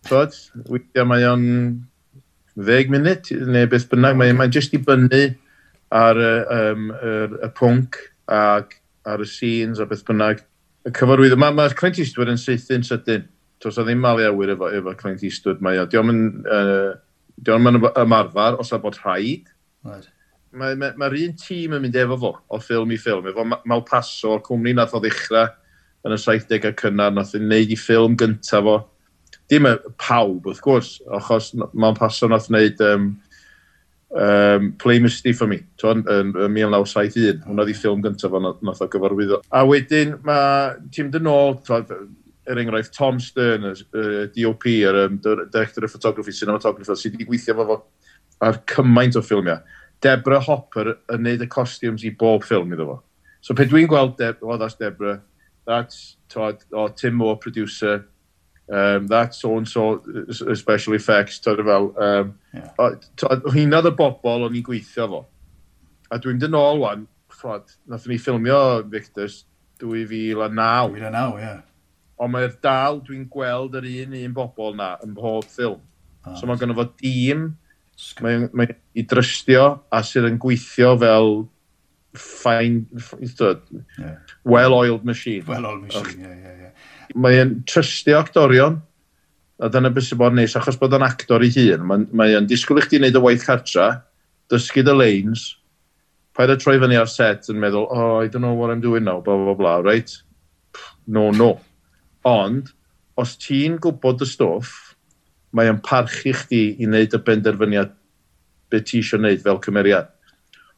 [0.08, 0.36] Tod,
[0.70, 1.46] weithiau mae o'n
[2.60, 5.24] 10 munud neu beth bynnag, mae'n mae jyst dibynnu
[5.96, 7.16] ar y, um, y,
[7.48, 7.98] y pwnc
[8.30, 8.78] ac
[9.10, 10.46] ar y scenes a beth bynnag.
[10.86, 13.26] Y cyfarwydd, mae'r ma, Clint Eastwood yn seithi'n sydyn.
[13.60, 15.88] Tos o ddim mali awyr efo, efo Clint Eastwood mae o.
[15.90, 16.94] Diolch yn uh,
[18.06, 19.50] ymarfer os a bod rhaid.
[19.88, 20.08] Right
[20.52, 23.46] mae'r mae, mae, ma un tîm yn mynd efo fo, o ffilm i ffilm, efo
[23.70, 25.50] Malpaso, o'r cwmni nath o ddechrau
[26.08, 28.78] yn y 70au cynnar, nath i'n neud i ffilm gyntaf fo.
[29.50, 33.10] Dim y pawb, wrth gwrs, achos Malpaso nath wneud um,
[34.16, 37.44] um, Play Misty for Me, yn, yn, yn 1971.
[37.46, 39.44] Hwna di ffilm gyntaf o nath o gyfarwyddo.
[39.54, 41.60] A wedyn mae tîm dyn ôl,
[42.50, 47.60] er enghraifft Tom Stern, y, DOP, yr um, Director of Photography, Cinematographer, sydd wedi gweithio
[47.60, 47.84] fo
[48.46, 49.60] ar cymaint o ffilmiau
[50.02, 53.00] Deborah Hopper yn neud y costumes i bob ffilm iddo fo.
[53.42, 55.22] So pe dwi'n gweld, Deb oh, that's Deborah,
[55.68, 58.06] that's Todd, oh, Tim Moore, producer,
[58.70, 60.04] um, that's so-and-so
[60.56, 61.94] special effects, Todd fel.
[61.98, 62.96] Um, yeah.
[63.54, 65.24] Hynna y bobl o'n i'n gweithio fo.
[66.10, 69.44] A dwi'n dyn ôl wan, ffod, nath ni ffilmio Victors
[69.82, 70.96] 2009.
[70.96, 71.44] 2009, ie.
[71.44, 71.66] Yeah.
[72.20, 75.80] Ond mae'r dal, dwi'n gweld yr un un bobl na yn mhob ffilm.
[76.28, 77.46] Oh, so mae gynnu i fo dîm
[78.24, 81.34] Mae'n mae i drystio a sydd yn gweithio fel
[82.18, 82.86] fine,
[84.00, 84.16] yeah.
[84.44, 85.44] well-oiled machine.
[85.48, 87.18] Well-oiled machine, ie, ie, ie.
[87.20, 88.80] Mae'n trystio actorion,
[89.60, 92.82] a dyna beth sy'n bod neis, achos bod yn actor i hun, mae'n mae disgwyl
[92.82, 93.90] i chdi wneud y waith cartra,
[94.52, 95.46] dysgu dy lanes,
[96.38, 99.04] paid a troi fyny ar set yn meddwl, oh, I don't know what I'm doing
[99.04, 100.14] now, bla, bla, bla, right?
[101.08, 101.58] No, no.
[102.28, 102.72] Ond,
[103.20, 104.89] os ti'n gwybod y stwff,
[105.56, 107.94] mae o'n parchu chdi i wneud y benderfyniad
[108.70, 110.10] beth ti eisiau wneud fel cymeriad.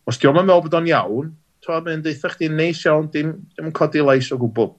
[0.07, 1.31] Os ti o'n meddwl bod o'n iawn,
[1.61, 4.71] to mae'n deitha chdi neis iawn, dim, dim codi lais o gwbl.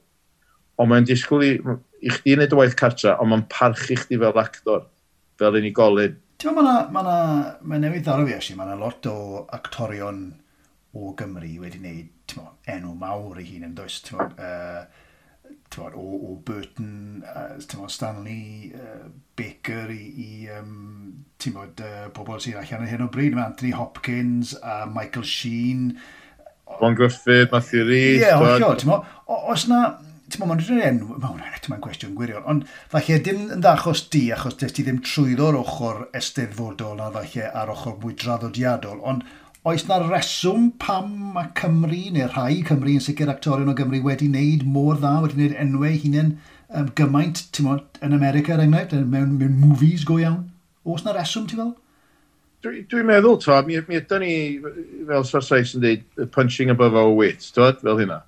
[0.80, 1.52] Ond mae'n disgwyl i,
[2.02, 4.86] i chdi wneud y waith cartra, ond mae'n parchu chdi fel actor,
[5.40, 6.16] fel unigolyn.
[6.42, 7.18] Ti'n meddwl, mae ma
[7.60, 9.16] ma newydd ddaro fi, eisiau, mae yna lot o
[9.54, 10.24] actorion
[10.92, 12.36] o Gymru wedi wneud
[12.72, 14.00] enw mawr i hun yn does.
[14.12, 14.82] Mo, uh,
[15.72, 19.08] tywod, o, o Burton, uh, tywod, Stanley, uh,
[19.38, 23.36] Baker i, i um, tywod, uh, pobl sy'n allan yn hyn o bryd.
[23.36, 25.92] Mae Anthony Hopkins a Michael Sheen.
[26.80, 28.20] Ron Griffith, Matthew Rees.
[28.20, 29.12] Ie, yeah, hollio, tywod.
[29.52, 29.82] Os na,
[30.32, 34.24] ti'n ma'n rhywun enw, ma'n rhaid, mae'n gwestiwn gwirion, ond falle dim yn ddachos di,
[34.34, 39.26] achos des ti ddim trwyddo'r ochr esteddfodol na falle ar ochr mwy draddodiadol, ond
[39.62, 44.26] Oes na reswm pam mae Cymru, neu rhai Cymru yn sicr actorion o Gymru wedi
[44.26, 46.32] wneud mor dda, wedi wneud enwau hunain
[46.80, 50.48] um, gymaint, ti'n modd, yn America er enghraifft, mewn, mewn movies go iawn?
[50.82, 51.70] Oes na reswm, ti'n fel?
[52.66, 54.34] Dwi'n dwi meddwl, to, mi, mi ydyn ni,
[55.12, 58.18] fel Sarsais yn dweud, punching above our weight, to, fel hynna.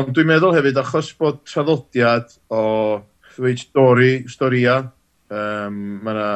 [0.00, 2.62] Ond dwi'n meddwl hefyd, achos bod traddodiad o
[3.34, 4.86] ddweud stori, storia
[5.26, 6.26] Um, mae yna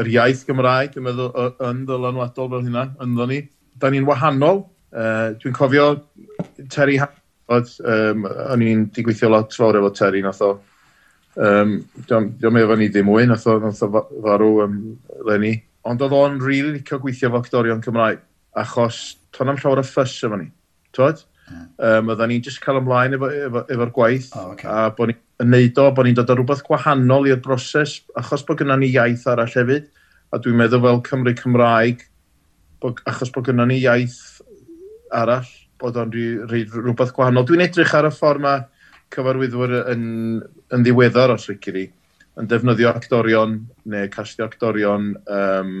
[0.00, 3.42] yr iaith Gymraeg, dwi'n meddwl, yn ddylanwadol fel hynna, ynddo ni.
[3.80, 4.64] Da ni'n wahanol.
[4.94, 5.88] Uh, dwi'n cofio
[6.70, 10.54] Terry Hanford, um, o'n i'n digweithio lot fawr efo Terry, nath o.
[11.34, 11.76] Um,
[12.08, 14.80] dwi'n meddwl ni ddim mwy, nath o, nath o farw um,
[15.28, 15.58] Lenny.
[15.84, 18.22] Ond oedd o'n rili really licio gweithio fo actorion Cymraeg,
[18.56, 20.48] achos ton am llawer o ffys efo ni.
[20.96, 21.26] Twod?
[21.52, 24.70] um, oedden ni'n just cael ymlaen efo'r efo, efo, efo gwaith oh, okay.
[24.70, 28.62] a bod ni'n neud o, bod ni'n dod o rhywbeth gwahanol i'r broses achos bod
[28.62, 29.90] gynna ni iaith arall hefyd
[30.34, 32.06] a dwi'n meddwl fel Cymru Cymraeg
[32.82, 34.20] bod, achos bod gynna ni iaith
[35.14, 37.44] arall bod o'n rhywbeth gwahanol.
[37.46, 38.64] Dwi'n edrych ar y ffordd mae
[39.14, 40.06] cyfarwyddwyr yn,
[40.74, 41.84] yn ddiweddar os rydych chi
[42.40, 45.74] yn defnyddio actorion neu castio actorion um,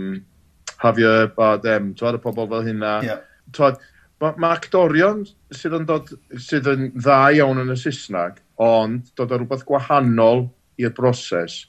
[0.82, 2.92] Javier Bardem, twad y pobl fel hynna.
[3.06, 3.22] Yeah.
[3.54, 3.80] Twad,
[4.22, 5.24] Mae ma actorion
[5.54, 10.46] sydd yn, dod, sydd yn dda iawn yn y Saesneg, ond dod o rhywbeth gwahanol
[10.80, 11.64] i'r broses,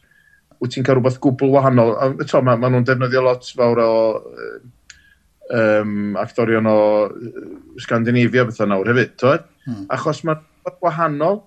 [0.61, 1.95] wyt ti'n cael rhywbeth gwbl wahanol.
[2.21, 3.91] Eto, mae ma nhw'n defnyddio lot fawr o
[5.49, 6.77] um, actorion o
[7.81, 9.35] Scandinavia bethau nawr hefyd, to?
[9.65, 9.85] Hmm.
[9.97, 11.41] Achos gwahanol wahanol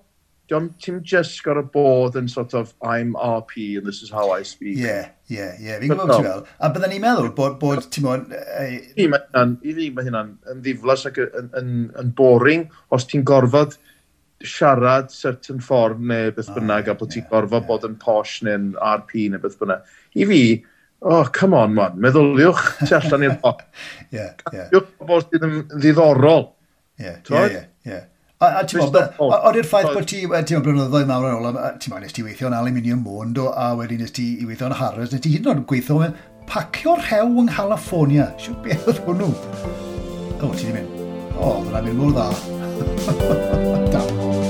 [0.49, 4.43] ti'n just got a bod yn sort of, I'm RP and this is how I
[4.43, 4.77] speak.
[4.77, 4.95] Ie,
[5.29, 5.75] ie, ie.
[5.83, 6.41] Fi'n gwybod ti'n fel.
[6.59, 8.41] A byddwn ni'n meddwl bod, bod ti'n meddwl...
[8.65, 13.77] I fi mae hynna'n yn ddiflas ac yn, yn, yn boring os ti'n gorfod
[14.45, 18.71] siarad certain ffordd neu beth ah, bynnag a bod ti'n gorfod bod yn posh neu'n
[18.79, 19.87] RP neu beth bynnag.
[20.15, 20.43] I fi,
[21.01, 23.65] oh, come on man, meddyliwch ti allan i'r pop.
[24.09, 24.69] Ie, ie.
[24.71, 26.49] Yw'ch bod sydd yn ddiddorol.
[26.99, 27.99] Ie, ie, ie.
[28.39, 31.91] A, a ti'n meddwl, oedd ffaith bod ti, ti'n meddwl, blynyddoedd mawr ar ôl, ti'n
[31.91, 35.11] meddwl, nes ti weithio yn aluminium mond, a wedyn nes ti i weithio yn Harris,
[35.11, 36.15] nes ti hyd yn oed gweithio yn
[36.47, 38.29] pacio rhew yng Nghalaffornia.
[38.39, 39.33] Siw beth oedd hwnnw?
[40.39, 41.03] O, ti di mynd.
[41.35, 42.29] O, dyna mynd mor dda.
[43.97, 44.48] Dawn.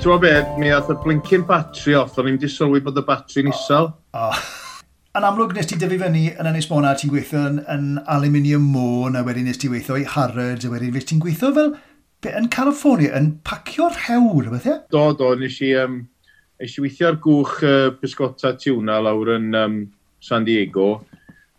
[0.00, 3.02] Ti'n gwybod beth, mi oedd y blincyn batri off, o'n i'n di sylwi bod y
[3.04, 3.90] batri'n isel.
[4.16, 4.38] Oh.
[5.18, 9.18] Yn amlwg nes ti dyfu fyny yn Ynys Mona, ti'n gweithio yn, yn aluminium môn,
[9.20, 11.74] a wedyn nes ti weithio i Harrods, a wedyn fes ti'n gweithio fel
[12.24, 14.80] be, yn California, yn pacio'r hewr, beth e?
[14.96, 16.00] Do, do, nes i, um,
[16.64, 19.80] nes i weithio ar gwch uh, bisgota tiwna lawr yn um,
[20.24, 20.94] San Diego,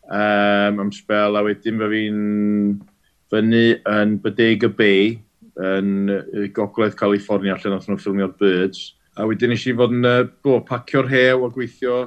[0.10, 2.24] um, am spel, a wedyn fe fi'n
[3.36, 3.68] fyny
[4.00, 5.20] yn Bodega Bay,
[5.60, 8.92] yn Gogledd California lle nath nhw ffilmio'r Birds.
[9.20, 12.06] A wedyn nes i fod yn uh, pacio'r hew a gweithio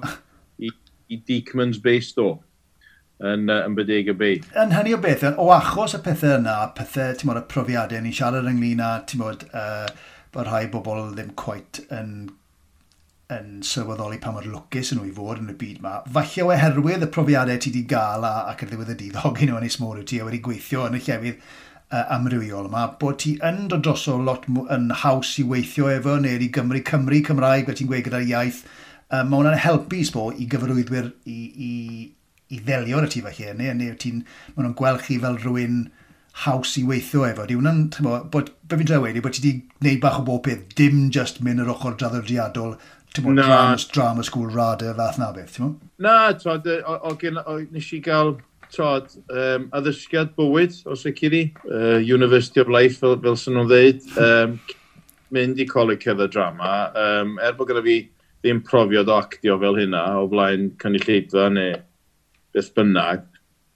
[0.59, 0.71] i,
[1.13, 2.39] i Deakman's Bay Store
[3.21, 4.49] yn, uh, yn bydeg y byd.
[4.63, 8.15] Yn hynny o beth, o achos y pethau yna, pethau, ti'n modd, y profiadau, ni
[8.17, 9.91] siarad ynglyn â, ti'n modd, uh,
[10.35, 12.17] bod rhai bobl ddim cweit yn
[13.33, 15.95] yn sylweddoli pa mor lwcus yn nhw i fod yn y byd yma.
[16.17, 19.61] Falle oherwydd y profiadau ti wedi gael a, ac ar ddiwedd y dydd, hogyn nhw
[19.61, 21.55] yn eismor wyt ti a wedi gweithio yn y llefydd
[21.95, 26.17] uh, amrywiol yma, bod ti yn dod dros o lot yn haws i weithio efo
[26.23, 28.63] neu i Gymru Cymru Cymraeg fel ti'n gweud gyda'r iaith,
[29.11, 31.73] um, mae hwnna'n helpu sbo i gyfarwyddwyr i, i,
[32.55, 35.85] i ddelio ar y ti falle, neu, neu ti'n, maen nhw'n gweld chi fel rhywun
[36.45, 37.47] haws i weithio efo.
[37.47, 37.87] Di hwnna'n,
[38.33, 41.63] bod, be fi'n dweud, bod ti wedi gwneud bach o bob peth, dim just mynd
[41.63, 42.75] yr ochr draddodiadol,
[43.15, 45.79] ti'n bod, drama, drama school rada, fath na beth, ti'n bod?
[46.03, 48.35] Na, ti'n bod, nes i gael
[48.73, 53.71] tod, um, addysgiad bywyd, os y ciri, uh, University of Life, fel, fel sy'n nhw'n
[53.71, 54.59] dweud, um,
[55.35, 57.99] mynd i coleg cerdded drama, um, er bod gyda fi
[58.45, 61.79] ddim profiad o actio fel hynna, o flaen cynulleidfa neu
[62.55, 63.25] beth bynnag,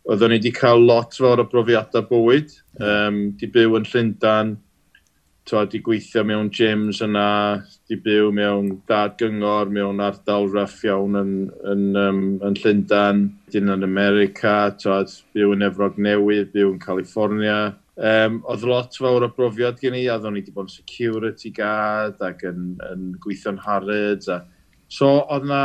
[0.09, 2.55] oeddwn ni wedi cael lot fawr o brofiadau bywyd.
[2.81, 4.55] Um, di byw yn Llundain,
[5.48, 11.16] to, di gweithio mewn gyms yna, di byw mewn dad gyngor, mewn ardal raff iawn
[11.20, 11.35] yn,
[11.72, 17.58] yn, um, yn Llundain dyn yn America, twad, byw yn Efrog Newydd, byw yn California.
[17.98, 21.50] Um, oedd lot fawr o brofiad gen i, a ddo'n i wedi bod yn security
[21.54, 24.30] guard ac yn, yn gweithio'n Harrods.
[24.30, 24.42] A...
[24.92, 25.62] So oedd na,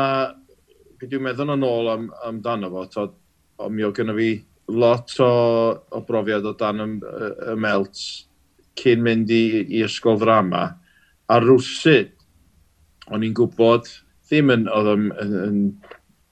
[0.97, 3.13] beth dwi'n meddwl yn ôl am, amdano fo, twad,
[3.61, 4.29] o mi o gynnu fi
[4.73, 5.31] lot o,
[5.93, 8.01] o brofiad o dan y, y, y melt
[8.79, 10.65] cyn mynd i, i ysgol ddrama.
[11.29, 12.15] A rwsyd,
[13.13, 13.89] o'n i'n gwybod,
[14.25, 15.59] ddim yn, oedd yn, yn, yn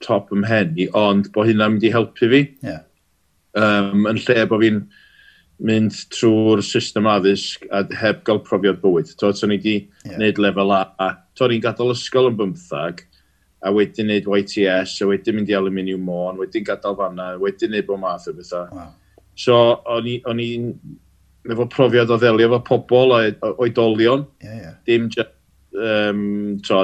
[0.04, 2.42] top ym mhen i, ond bod hynna'n mynd i helpu fi.
[2.64, 2.82] Yeah.
[3.58, 4.82] Um, yn lle bod fi'n
[5.62, 9.12] mynd trwy'r system addysg a heb gael profiad bywyd.
[9.20, 10.16] To, to ni wedi yeah.
[10.16, 10.82] gwneud lefel A.
[10.98, 13.04] a to ni'n gadael ysgol yn bymthag,
[13.62, 17.88] a wedyn wneud YTS, a wedyn mynd i aluminium môn, wedyn gadael fanna, wedyn wneud
[17.88, 18.66] bod math o bethau.
[18.74, 18.90] Wow.
[19.38, 20.72] So, o'n i'n
[21.52, 23.14] efo profiad o ddelio efo pobl
[23.52, 24.74] oedolion, yeah, yeah.
[24.88, 25.30] dim just,
[25.78, 26.82] um, to,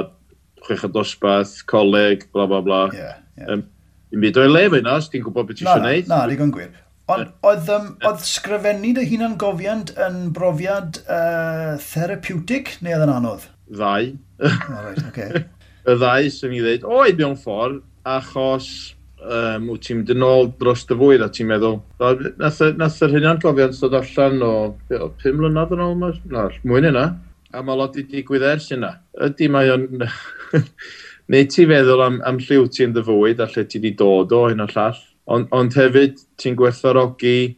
[0.69, 2.83] chwech o dosbarth, coleg, bla bla bla.
[2.93, 3.63] Yeah, ie.
[4.09, 6.07] Dim byd o'i lef yna, os ti'n gwybod beth ti'n siarad gwneud.
[6.09, 6.71] Na, na, digon gwir.
[7.09, 13.13] Ond oedd, um, oedd sgrifennu dy hunan gofiant yn brofiad uh, therapeutic neu oedd yn
[13.15, 13.47] anodd?
[13.69, 14.11] Ddau.
[14.45, 15.43] oh, right, okay.
[15.89, 17.79] Y ddau sy'n i ddweud, oed mewn ffordd,
[18.09, 18.67] achos
[19.23, 21.79] um, wyt ti'n mynd yn ôl dros dy fwyd a ti'n meddwl,
[22.41, 24.53] nath, nath yr hunan gofiant ddod allan o,
[24.99, 25.95] o 5 mlynedd yn ôl,
[26.29, 27.05] na, mwyn yna,
[27.53, 28.91] a mae lot i digwydd ers yna
[29.27, 29.87] ydy mae o'n...
[31.29, 34.31] Neu ti feddwl am, am lliw ti'n yn dy fwyd a lle ti wedi dod
[34.33, 34.97] o hyn o llall.
[35.29, 37.53] Ond ond hefyd, ti'n gwerthorogi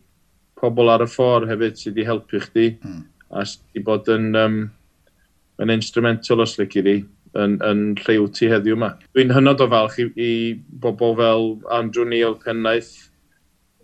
[0.59, 2.67] pobl ar y ffordd hefyd sydd wedi helpu chdi.
[2.83, 3.05] Mm.
[3.31, 4.57] A sydd wedi bod yn, um,
[5.63, 6.97] yn instrumental os lyci di
[7.39, 8.91] yn, yn lliw ti heddiw yma.
[9.15, 10.31] Dwi'n hynod o falch i, i
[10.83, 12.91] bobl fel Andrew Neil Pennaeth,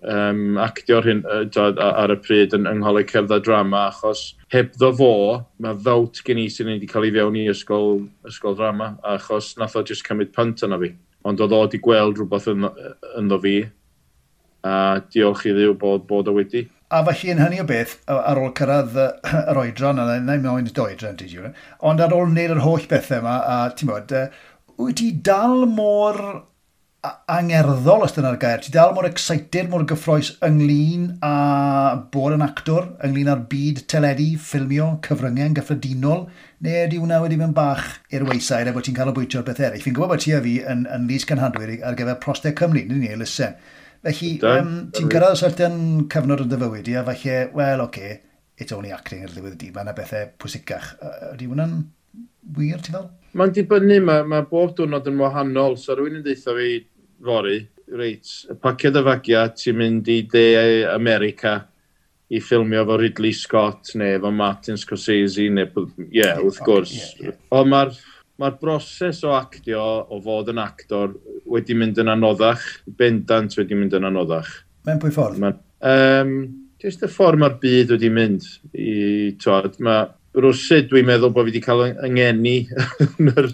[0.04, 1.46] um, actio'r hyn uh,
[1.88, 5.12] ar y pryd yn yngholau cerdded drama, achos heb ddo fo,
[5.64, 9.78] mae ddawt gen i sy'n wedi cael ei fewn i ysgol, ysgol drama, achos nath
[9.80, 10.94] o jyst cymryd pynt yna fi.
[11.28, 12.68] Ond oedd o wedi gweld rhywbeth yn,
[13.20, 13.60] ynddo fi,
[14.68, 14.74] a
[15.14, 16.68] diolch i ddiw bod, bod o wedi.
[16.88, 20.80] A felly yn hynny o beth, ar ôl cyrraedd yr oedran a na i'n mynd
[20.80, 21.28] oedran, ti
[21.84, 24.14] ond ar ôl wneud yr holl bethau yma, a ti'n bod,
[24.80, 26.22] wyt ti dal mor
[27.32, 28.62] angerddol os dyna'r gair.
[28.64, 31.32] Ti dal mor excited, mor gyffroes ynglyn a
[32.14, 36.28] bod yn actor, ynglyn â'r byd teledu, ffilmio, cyfryngau yn gyffredinol,
[36.66, 39.64] neu ydy hwnna wedi mynd bach i'r weisaid a bod ti'n cael o bwytio'r beth
[39.64, 39.84] eraill.
[39.84, 43.02] Fi'n gwybod bod ti a fi yn, yn lys canhadwyr ar gyfer prostau Cymru, nid
[43.02, 43.58] ni, Elusen.
[44.08, 45.78] Felly, um, ti'n gyrraedd certain
[46.14, 48.22] cyfnod yn dyfywyd, a falle, well, oce, okay,
[48.58, 50.94] it's only acting ar ddiwedd y dydd, mae yna bethau pwysicach.
[51.34, 51.80] Ydy hwnna'n
[52.58, 53.10] wir, ti fel?
[53.38, 56.70] Mae'n dibynnu, mae mae bob diwrnod yn wahanol, so rwy'n yn deitha fi
[57.24, 57.62] fory,
[57.98, 60.46] reit, y paced y fagia, ti'n mynd i de
[60.92, 61.58] America
[62.28, 66.94] i ffilmio fo Ridley Scott neu fo Martin Scorsese neu, ie, yeah, wrth gwrs.
[66.94, 67.40] Yeah, yeah.
[67.56, 67.96] Ond mae'r
[68.38, 69.82] ma broses o actio,
[70.14, 71.16] o fod yn actor,
[71.50, 72.66] wedi mynd yn anoddach,
[73.00, 74.52] bendant wedi mynd yn anoddach.
[74.86, 75.42] Mae'n pwy ffordd?
[75.42, 75.56] Ma,
[75.88, 76.40] um,
[76.78, 78.44] Just y ffordd mae'r byd wedi mynd
[78.78, 78.92] i,
[79.42, 80.04] twad, mae
[80.44, 82.58] rwsyd dwi'n meddwl bod fi wedi cael yngeni
[83.06, 83.50] yn yr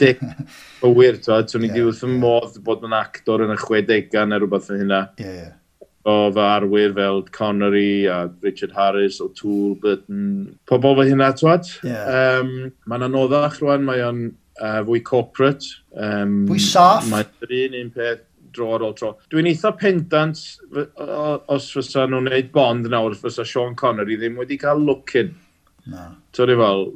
[0.00, 0.22] deg
[0.82, 1.50] bywir, twad.
[1.50, 1.86] So, ni'n yeah.
[1.86, 5.00] wrth y modd bod yn actor yn y 60au neu rhywbeth yn hynna.
[5.22, 5.54] Yeah, yeah.
[6.08, 11.68] O fy arwyr fel Connery a Richard Harris, O'Toole, Burton, pobl fe hynna, twad.
[11.84, 12.38] Yeah.
[12.40, 12.54] Um,
[12.88, 15.66] mae'n anoddach rwan, mae o'n uh, fwy corporate.
[15.94, 17.10] Um, fwy saff.
[17.12, 19.12] Mae'n un un peth dro ar ôl tro.
[19.32, 20.38] Dwi'n eitha pendant
[21.52, 25.34] os fysa nhw'n gwneud bond nawr, fysa Sean Connery ddim wedi cael look-in.
[25.88, 26.08] Na.
[26.36, 26.86] Ti'n fel,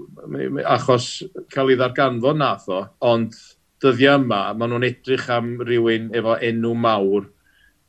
[0.69, 1.11] achos
[1.53, 3.37] cael ei ddarganfod nath o, ond
[3.83, 7.31] dyddiau yma, maen nhw'n edrych am rhywun efo enw mawr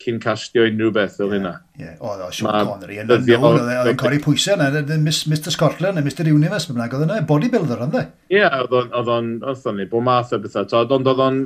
[0.03, 1.53] cyn castio unrhyw beth fel hynna.
[1.79, 6.75] Ie, oedd o, Sean Connery yn yn cori pwysau yna, Mr Scotland, Mr Universe, fe
[6.75, 8.07] bynnag, oedd yna bodybuilder ynddo?
[8.31, 8.89] Ie, yeah, oedd o'n,
[9.43, 11.39] oedd o'n, bod math o bethau, ond oedd o'n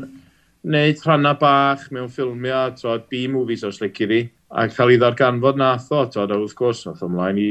[0.67, 5.91] neud rhanna bach mewn ffilmiau, tod, B-movies os lici di, a cael ei ddarganfod nath
[5.93, 7.49] o, tod, a wrth gwrs, nath ymlaen i,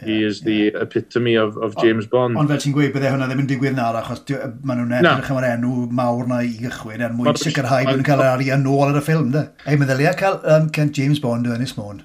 [0.00, 0.44] Yeah, He is yeah.
[0.44, 2.38] the epitome of, of James o, Bond.
[2.38, 4.22] Ond fel ti'n gweud, byddai hwnna ddim yn digwydd nawr, achos
[4.62, 8.06] maen nhw'n edrych am yr enw mawr na i gychwyn, er mwyn sicrhau bod nhw'n
[8.06, 9.48] cael yr arian nôl ar y ffilm, da.
[9.66, 12.04] Ei, meddylia cael um, Kent James Bond o Ynys Môn.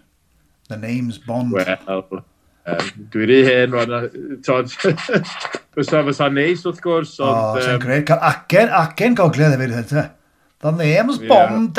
[0.71, 1.53] The name's Bond.
[1.53, 1.77] Wel,
[2.09, 4.07] um, dwi'n rhi hen, wana,
[4.47, 4.73] Todd.
[5.73, 7.19] Fysa, fysa neis, wrth gwrs.
[7.21, 8.01] O, oh, sy'n um, greu.
[8.09, 10.07] Cael acen, acen gogledd hefyd, hynny.
[10.63, 11.29] The name's yeah.
[11.29, 11.77] Bond.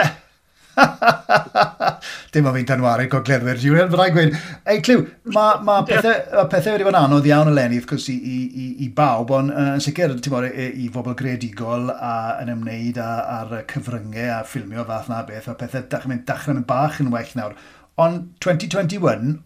[2.34, 4.36] Dim ond fi'n tanwaru'r goglerwyr, Julian, fydda i'n gweud,
[4.70, 8.08] ei, Clyw, mae ma pethau, ma pethau wedi bod yn anodd iawn eleni, wrth gwrs,
[8.10, 11.92] i, i, i i bawb, ond uh, yn sicr, ti'n bod, i, i bobl greadigol
[11.94, 16.26] a yn ymwneud a, ar cyfryngau a ffilmio fath na beth, a pethau dach, mynd,
[16.28, 17.56] dachrau mynd bach yn well nawr.
[18.02, 19.38] Ond 2021,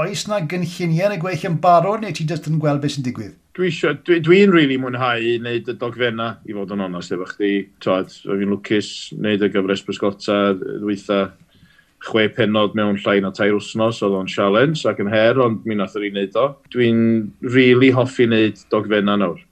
[0.00, 3.08] oes na gynlluniau yn y gweill yn barod, neu ti jyst yn gweld beth sy'n
[3.08, 3.36] digwydd?
[3.52, 7.50] dwi'n dwi, dwi really mwynhau wneud y dogfenna, i fod yn onast efo chdi.
[7.84, 11.18] Twad, roedd fi'n lwcus wneud y gyfres bysgota ddweitha
[12.02, 15.76] chwe penod mewn llai na tair wsnos, oedd o'n sialens ac yn her, ond mi
[15.76, 16.46] nath o'n i wneud o.
[16.72, 17.04] Dwi'n
[17.44, 19.44] really hoffi wneud dogfenna nawr.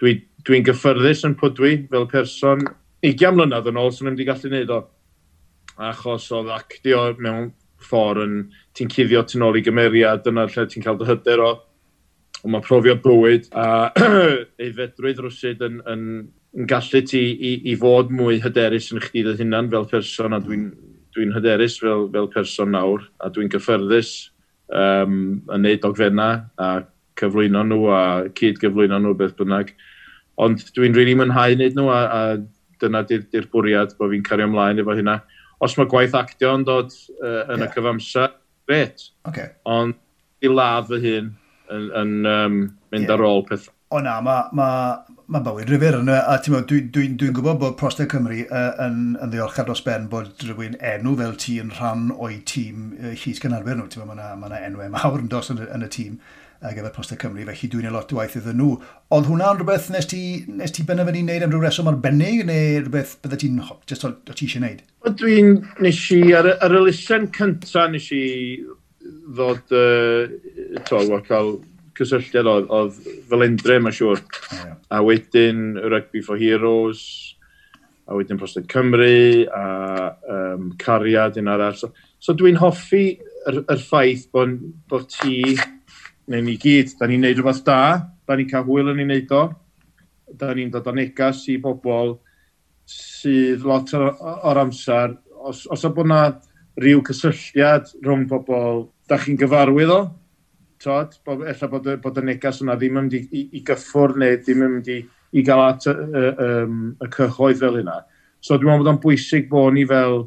[0.00, 2.64] Dwi'n dwi, gyffyrddus yn pwdwi fel person.
[3.04, 4.80] 20 mlynedd yn ôl, sy'n wedi gallu wneud o.
[5.92, 7.52] Achos oedd actio mewn
[7.84, 8.36] ffordd yn...
[8.76, 11.54] Ti'n cuddio tu ôl i gymeriad, dyna lle ti'n cael dy hyder o
[12.46, 13.90] ond mae profiad bywyd a
[14.62, 16.02] aeddfedrwydd rwsyd yn, yn,
[16.54, 20.38] yn gallu ti i, i fod mwy hyderus yn chdi dy hunan fel person a
[20.44, 20.68] dwi'n
[21.16, 24.12] dwi hyderus fel, fel person nawr a dwi'n gyffyrddus
[24.70, 26.28] um, yn neud dogfenna
[26.60, 26.68] a
[27.18, 28.02] cyflwyno nhw a
[28.38, 29.72] cyd gyflwyno nhw beth bynnag.
[30.38, 34.26] Ond dwi'n rili really mwynhau wneud nhw a, a dyna di'r di, bwriad bod fi'n
[34.26, 35.18] cario ymlaen efo hynna.
[35.64, 37.64] Os mae gwaith actio yn dod uh, yn yeah.
[37.64, 38.36] y cyfamser,
[38.68, 39.08] gret.
[39.26, 39.50] Okay.
[39.64, 39.96] Ond
[40.44, 41.32] i ladd fy hun,
[41.72, 42.60] yn, yn um,
[42.92, 43.16] mynd yeah.
[43.16, 43.68] ar ôl peth.
[43.94, 44.68] O na, mae ma,
[45.30, 48.72] ma bywyd rifur yn a ti'n meddwl, dwi'n dwi, dwi, gwybod bod Prostau Cymru uh,
[48.82, 53.12] yn, yn ddiolchgar dros ben bod rhywun enw fel ti yn rhan o'i tîm uh,
[53.12, 53.86] Llys Cynarfer nhw.
[53.92, 56.16] Ti'n meddwl, mae yna ma, na, enwau e mawr yn dos yn, yn y tîm
[56.18, 58.72] uh, gyfer Prostau Cymru, felly dwi'n ei lot o waith iddyn nhw.
[59.14, 63.14] Ond hwnna'n rhywbeth nes ti, nes ti benderfynu wneud am rhyw reswm arbennig, neu rhywbeth
[63.22, 64.82] byddai ti'n just o, o ti eisiau wneud?
[65.22, 65.54] Dwi'n
[65.86, 68.24] nes i, ar, ar y lusen cyntaf nes i
[69.36, 71.56] ddod, uh, to, wa, cael
[71.96, 72.98] cysylltiad oedd, oedd
[73.30, 74.22] Felendre, mae'n siŵr.
[74.52, 74.74] Yeah.
[74.92, 77.02] A wedyn Rugby for Heroes,
[78.06, 79.64] a wedyn Prostad Cymru, a
[80.30, 81.78] um, Cariad yn arall.
[81.78, 81.90] So,
[82.22, 83.06] so dwi'n hoffi
[83.48, 84.58] yr, yr ffaith bod,
[84.90, 85.56] bod ti,
[86.30, 87.80] neu ni gyd, da ni'n neud rhywbeth da,
[88.26, 89.44] da ni'n cael hwyl yn ei wneud o,
[90.38, 92.16] da ni'n dod o negas i bobl
[92.86, 95.16] sydd lot o'r amser,
[95.46, 96.20] os, os o bod na
[96.78, 100.00] rhyw cysylltiad rhwng bobl da chi'n gyfarwydd o,
[100.82, 104.16] tod, bod, ella bod, bod y negas yna ddim yn mynd i, i, i gyffwr
[104.20, 104.98] neu ddim yn mynd i,
[105.36, 106.48] i gael at y, y, y,
[107.04, 108.00] y cyhoedd fel yna.
[108.44, 110.26] So dwi'n meddwl bod o'n bwysig bod ni fel,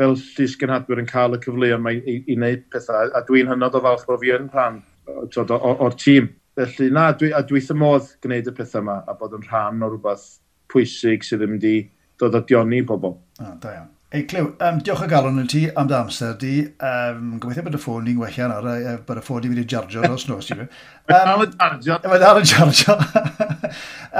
[0.00, 3.50] fel llys gynhadwyr yn cael y cyfleoedd yma i, i i wneud pethau, a dwi'n
[3.50, 4.82] hynod o falch bod fi yn rhan
[5.34, 6.30] tod, o'r tîm.
[6.58, 9.92] Felly na, dwi, a dwi modd gwneud y pethau yma a bod yn rhan o
[9.92, 10.28] rhywbeth
[10.70, 11.76] pwysig sydd yn mynd i
[12.20, 13.16] dod o dioni i bobl.
[13.40, 13.88] Ah, da iawn.
[14.12, 16.64] Ei, Clyw, um, diolch o galon yn ti am dy amser di.
[16.82, 19.66] Um, gobeithio bod y ffôn ni'n wella nawr, a bod y ffôn ni'n mynd i
[19.70, 20.66] jarjo dros nos i fi.
[21.06, 21.98] Mae dal yn jarjo.
[22.10, 22.96] Mae dal yn jarjo.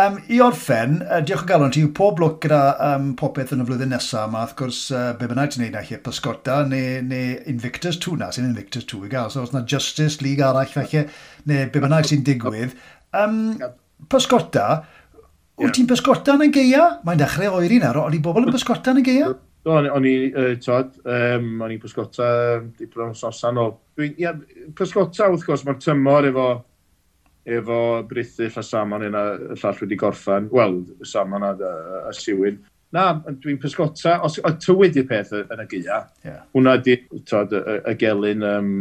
[0.05, 3.66] um, I orffen, uh, diolch o galon ti, pob lwc gyda um, popeth yn y
[3.66, 7.34] flwyddyn nesaf, a wrth gwrs, uh, be bynnag ti'n neud na chi, Pysgota, neu, neu
[7.51, 11.09] Invictus 2 na, sy'n Invictus 2 i gael, so os na Justice League arall felly,
[11.51, 12.78] neu be bynnag sy'n digwydd.
[13.18, 13.59] Um,
[14.07, 14.70] Pasgota,
[15.59, 16.93] wyt ti'n Pysgota yn y geia?
[17.03, 19.38] Mae'n dechrau oeri nawr, ond i bobl yn Pysgota yn y geia?
[19.68, 22.26] O'n, o'n i, uh, tod, um, o'n i pysgota
[22.78, 23.66] diplo'n sosan o.
[23.98, 24.32] Dwi, ia,
[24.76, 26.46] pysgota, wrth gwrs, mae'r tymor efo,
[27.58, 30.48] efo brithyll a saman yna, y llall wedi gorffan.
[30.56, 32.56] Wel, y saman a, a, a siwyn.
[32.96, 36.40] Na, dwi'n pysgota, os y tywyd i'r peth yn y gyda, yeah.
[36.56, 36.96] hwnna di,
[37.28, 38.72] tod, y, y gelyn, um,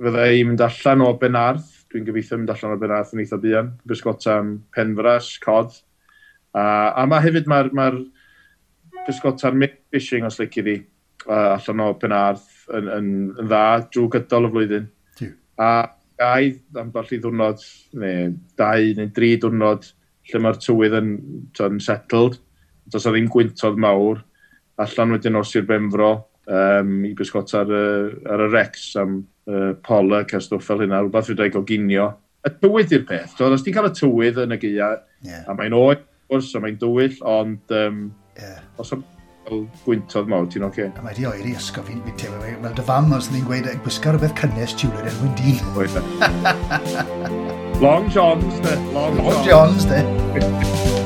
[0.00, 3.74] fydda i mynd allan o Benarth, dwi'n gobeithio mynd allan o Benarth yn eitha buan,
[3.84, 5.76] pysgota am Penfras, Cod,
[6.56, 6.64] a,
[6.96, 8.23] a mae hefyd mae'r ma, r, ma r
[9.06, 9.52] pysgota
[9.90, 10.76] fishing os lici fi,
[11.28, 14.88] uh, allan o Penarth yn, yn, yn dda drwy gydol y flwyddyn.
[15.20, 15.34] Diw.
[15.60, 15.70] A
[16.20, 16.50] gau
[16.80, 17.64] am dollu ddwrnod,
[18.00, 19.88] neu dau neu dri diwrnod,
[20.30, 21.10] lle mae'r tywydd yn,
[21.66, 22.38] yn settled,
[22.92, 24.22] does o ddim gwyntodd mawr,
[24.80, 26.12] allan wedyn os i'r Benfro,
[26.50, 27.72] um, i bysgota ar,
[28.34, 32.10] ar y Rex am uh, Pollock a stwff fel hynna, rhywbeth fydda i goginio.
[32.44, 34.90] Y tywydd i'r peth, doedd os ti'n cael y tywydd yn y gia,
[35.24, 35.46] yeah.
[35.48, 38.04] a mae'n oed, wrth, a mae'n dywyll, ond um,
[38.40, 38.60] Yeah.
[38.82, 39.04] Os o'n
[39.84, 40.88] gwyntodd mawr, ti'n oce?
[40.88, 40.98] Okay?
[40.98, 42.40] A mae di oeri ysgof fi'n fi'n teimlo.
[42.64, 45.58] Wel, dy fam os ni'n gweud gwisgo rhywbeth cynnes tiwlyd yn mwyn dyn.
[47.84, 48.74] Long Johns, de.
[48.96, 49.98] Long, Long Johns, de.